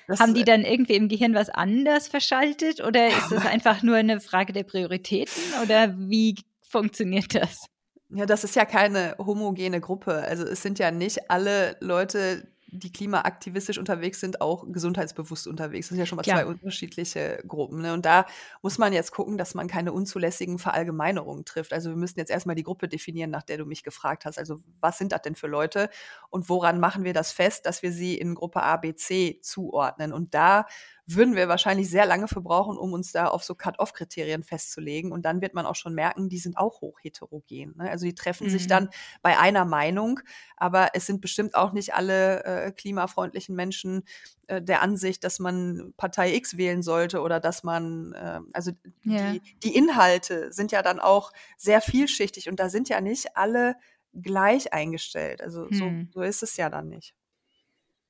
Das, 0.09 0.21
Haben 0.21 0.33
die 0.33 0.45
dann 0.45 0.63
irgendwie 0.63 0.95
im 0.95 1.09
Gehirn 1.09 1.35
was 1.35 1.51
anders 1.51 2.09
verschaltet 2.09 2.81
oder 2.83 3.09
ist 3.09 3.31
das 3.31 3.45
einfach 3.47 3.83
nur 3.83 3.97
eine 3.97 4.21
Frage 4.21 4.53
der 4.55 4.65
Prioritäten 4.65 5.43
oder 5.63 5.95
wie 5.99 6.35
funktioniert 6.63 7.35
das? 7.35 7.67
Ja, 8.09 8.25
das 8.25 8.43
ist 8.45 8.57
ja 8.57 8.65
keine 8.65 9.17
homogene 9.19 9.81
Gruppe. 9.81 10.15
Also 10.15 10.45
es 10.45 10.63
sind 10.63 10.79
ja 10.79 10.91
nicht 10.91 11.31
alle 11.31 11.77
Leute, 11.81 12.49
die 12.69 12.93
klimaaktivistisch 12.93 13.79
unterwegs 13.79 14.21
sind, 14.21 14.41
auch 14.41 14.65
gesundheitsbewusst 14.71 15.47
unterwegs. 15.47 15.87
Das 15.87 15.91
sind 15.91 15.99
ja 15.99 16.07
schon 16.07 16.17
mal 16.17 16.23
Klar. 16.23 16.39
zwei 16.39 16.47
unterschiedliche 16.47 17.43
Gruppen. 17.47 17.83
Ne? 17.83 17.93
Und 17.93 18.05
da 18.05 18.27
muss 18.63 18.79
man 18.79 18.93
jetzt 18.93 19.13
gucken, 19.13 19.39
dass 19.39 19.55
man 19.55 19.69
keine 19.69 19.93
unzulässigen 19.93 20.59
Verallgemeinerungen 20.59 21.45
trifft. 21.45 21.73
Also 21.73 21.91
wir 21.91 21.97
müssen 21.97 22.19
jetzt 22.19 22.31
erstmal 22.31 22.57
die 22.57 22.65
Gruppe 22.65 22.89
definieren, 22.89 23.31
nach 23.31 23.45
der 23.45 23.59
du 23.59 23.67
mich 23.67 23.85
gefragt 23.85 24.25
hast. 24.25 24.39
Also 24.39 24.59
was 24.81 24.99
sind 24.99 25.13
das 25.13 25.23
denn 25.23 25.37
für 25.37 25.47
Leute 25.47 25.91
und 26.29 26.49
woran 26.49 26.81
machen 26.81 27.05
wir 27.05 27.13
das 27.13 27.33
fest, 27.33 27.67
dass 27.67 27.83
wir 27.83 27.93
sie 27.93 28.17
in 28.17 28.35
Gruppe 28.35 28.63
A, 28.63 28.77
B, 28.77 28.95
C 28.95 29.39
zuordnen? 29.43 30.13
Und 30.13 30.35
da 30.35 30.67
würden 31.07 31.37
wir 31.37 31.49
wahrscheinlich 31.49 31.89
sehr 31.89 32.05
lange 32.05 32.27
für 32.27 32.41
brauchen, 32.41 32.77
um 32.77 32.93
uns 32.93 33.13
da 33.13 33.29
auf 33.29 33.45
so 33.45 33.55
Cut-off-Kriterien 33.55 34.43
festzulegen. 34.43 35.13
Und 35.13 35.23
dann 35.23 35.41
wird 35.41 35.55
man 35.55 35.65
auch 35.65 35.77
schon 35.77 35.95
merken, 35.95 36.29
die 36.29 36.39
sind 36.39 36.59
auch 36.59 36.81
hoch 36.81 36.99
heterogen. 37.01 37.75
Ne? 37.77 37.89
Also 37.89 38.07
die 38.07 38.15
treffen 38.15 38.49
mhm. 38.49 38.51
sich 38.51 38.67
dann 38.67 38.91
bei 39.23 39.39
einer 39.39 39.65
Meinung, 39.65 40.21
aber 40.57 40.91
es 40.95 41.07
sind 41.07 41.21
bestimmt 41.21 41.55
auch 41.55 41.73
nicht 41.73 41.95
alle 41.95 42.45
äh, 42.45 42.73
klimafreundlichen 42.73 43.55
Menschen 43.55 44.03
äh, 44.49 44.61
der 44.61 44.83
Ansicht, 44.83 45.23
dass 45.23 45.39
man 45.39 45.95
Partei 45.97 46.35
X 46.35 46.57
wählen 46.57 46.83
sollte 46.83 47.21
oder 47.21 47.39
dass 47.39 47.63
man, 47.63 48.13
äh, 48.15 48.41
also 48.53 48.73
ja. 49.05 49.33
die, 49.33 49.41
die 49.63 49.77
Inhalte 49.77 50.53
sind 50.53 50.73
ja 50.73 50.83
dann 50.83 50.99
auch 50.99 51.33
sehr 51.57 51.81
vielschichtig 51.81 52.49
und 52.49 52.59
da 52.59 52.69
sind 52.69 52.89
ja 52.89 53.01
nicht 53.01 53.37
alle 53.37 53.77
gleich 54.13 54.73
eingestellt. 54.73 55.41
Also 55.41 55.69
hm. 55.69 56.09
so, 56.13 56.21
so 56.21 56.23
ist 56.23 56.43
es 56.43 56.57
ja 56.57 56.69
dann 56.69 56.89
nicht. 56.89 57.15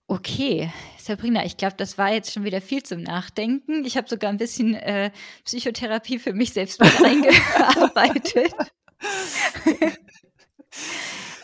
Okay, 0.08 0.70
Sabrina, 0.98 1.44
ich 1.44 1.56
glaube, 1.56 1.74
das 1.76 1.98
war 1.98 2.12
jetzt 2.12 2.32
schon 2.32 2.44
wieder 2.44 2.60
viel 2.60 2.82
zum 2.82 3.02
Nachdenken. 3.02 3.84
Ich 3.84 3.96
habe 3.96 4.08
sogar 4.08 4.30
ein 4.30 4.36
bisschen 4.36 4.74
äh, 4.74 5.10
Psychotherapie 5.44 6.20
für 6.20 6.32
mich 6.32 6.52
selbst 6.52 6.80
mit 6.80 6.92
eingearbeitet. 7.04 8.54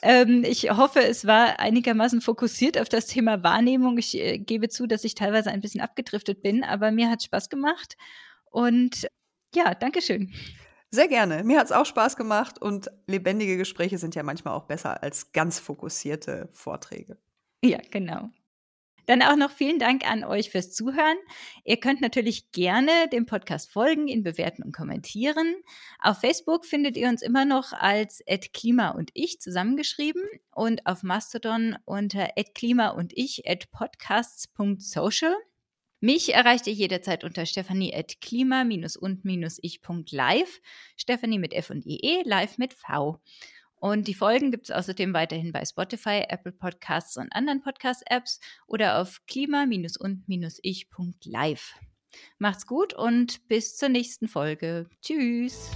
ähm, 0.03 0.45
ich 0.45 0.71
hoffe, 0.71 1.01
es 1.03 1.27
war 1.27 1.59
einigermaßen 1.59 2.21
fokussiert 2.21 2.79
auf 2.79 2.89
das 2.89 3.07
Thema 3.07 3.43
Wahrnehmung. 3.43 3.99
Ich 3.99 4.17
äh, 4.17 4.39
gebe 4.39 4.69
zu, 4.69 4.87
dass 4.87 5.03
ich 5.03 5.17
teilweise 5.17 5.51
ein 5.51 5.61
bisschen 5.61 5.81
abgedriftet 5.81 6.41
bin, 6.41 6.63
aber 6.63 6.93
mir 6.93 7.11
hat 7.11 7.25
Spaß 7.25 7.49
gemacht. 7.49 7.97
Und 8.53 9.09
ja, 9.57 9.75
Dankeschön. 9.75 10.33
Sehr 10.93 11.09
gerne. 11.09 11.43
Mir 11.43 11.59
hat 11.59 11.67
es 11.67 11.73
auch 11.73 11.87
Spaß 11.87 12.17
gemacht 12.17 12.63
und 12.63 12.93
lebendige 13.09 13.57
Gespräche 13.57 13.99
sind 13.99 14.15
ja 14.15 14.23
manchmal 14.23 14.55
auch 14.55 14.67
besser 14.67 15.03
als 15.03 15.33
ganz 15.33 15.59
fokussierte 15.59 16.49
Vorträge. 16.53 17.19
Ja, 17.65 17.79
genau. 17.91 18.31
Dann 19.13 19.21
auch 19.21 19.37
noch 19.37 19.51
vielen 19.51 19.79
Dank 19.79 20.11
an 20.11 20.25
euch 20.25 20.49
fürs 20.49 20.73
Zuhören. 20.73 21.19
Ihr 21.65 21.79
könnt 21.79 22.01
natürlich 22.01 22.51
gerne 22.51 22.91
dem 23.13 23.27
Podcast 23.27 23.71
folgen, 23.71 24.09
ihn 24.09 24.23
bewerten 24.23 24.63
und 24.63 24.75
kommentieren. 24.75 25.55
Auf 25.99 26.21
Facebook 26.21 26.65
findet 26.65 26.97
ihr 26.97 27.11
uns 27.11 27.21
immer 27.21 27.45
noch 27.45 27.75
als 27.75 28.23
@klima 28.55 28.89
und 28.89 29.11
ich 29.13 29.39
zusammengeschrieben 29.39 30.23
und 30.51 30.87
auf 30.87 31.03
Mastodon 31.03 31.77
unter 31.85 32.31
@klima 32.55 32.89
und 32.89 33.13
ich 33.15 33.43
@podcasts.social. 33.71 35.37
Mich 36.01 36.33
erreicht 36.33 36.67
ihr 36.67 36.73
jederzeit 36.73 37.23
unter 37.23 37.45
stephanie 37.45 37.95
at 37.95 38.19
klima-und-ich.live. 38.23 40.61
Stephanie 40.97 41.39
mit 41.39 41.53
F 41.53 41.69
und 41.69 41.85
IE, 41.85 42.23
live 42.25 42.57
mit 42.57 42.73
V. 42.73 43.21
Und 43.83 44.07
die 44.07 44.15
Folgen 44.15 44.53
gibt 44.53 44.71
es 44.71 44.71
außerdem 44.71 45.13
weiterhin 45.13 45.51
bei 45.51 45.65
Spotify, 45.65 46.23
Apple 46.29 46.53
Podcasts 46.53 47.17
und 47.17 47.33
anderen 47.33 47.63
Podcast-Apps 47.63 48.39
oder 48.69 49.01
auf 49.01 49.23
klima-und-ich.live. 49.27 51.75
Macht's 52.39 52.69
gut 52.69 52.95
und 52.95 53.49
bis 53.49 53.77
zur 53.77 53.89
nächsten 53.89 54.29
Folge. 54.29 54.89
Tschüss. 55.01 55.69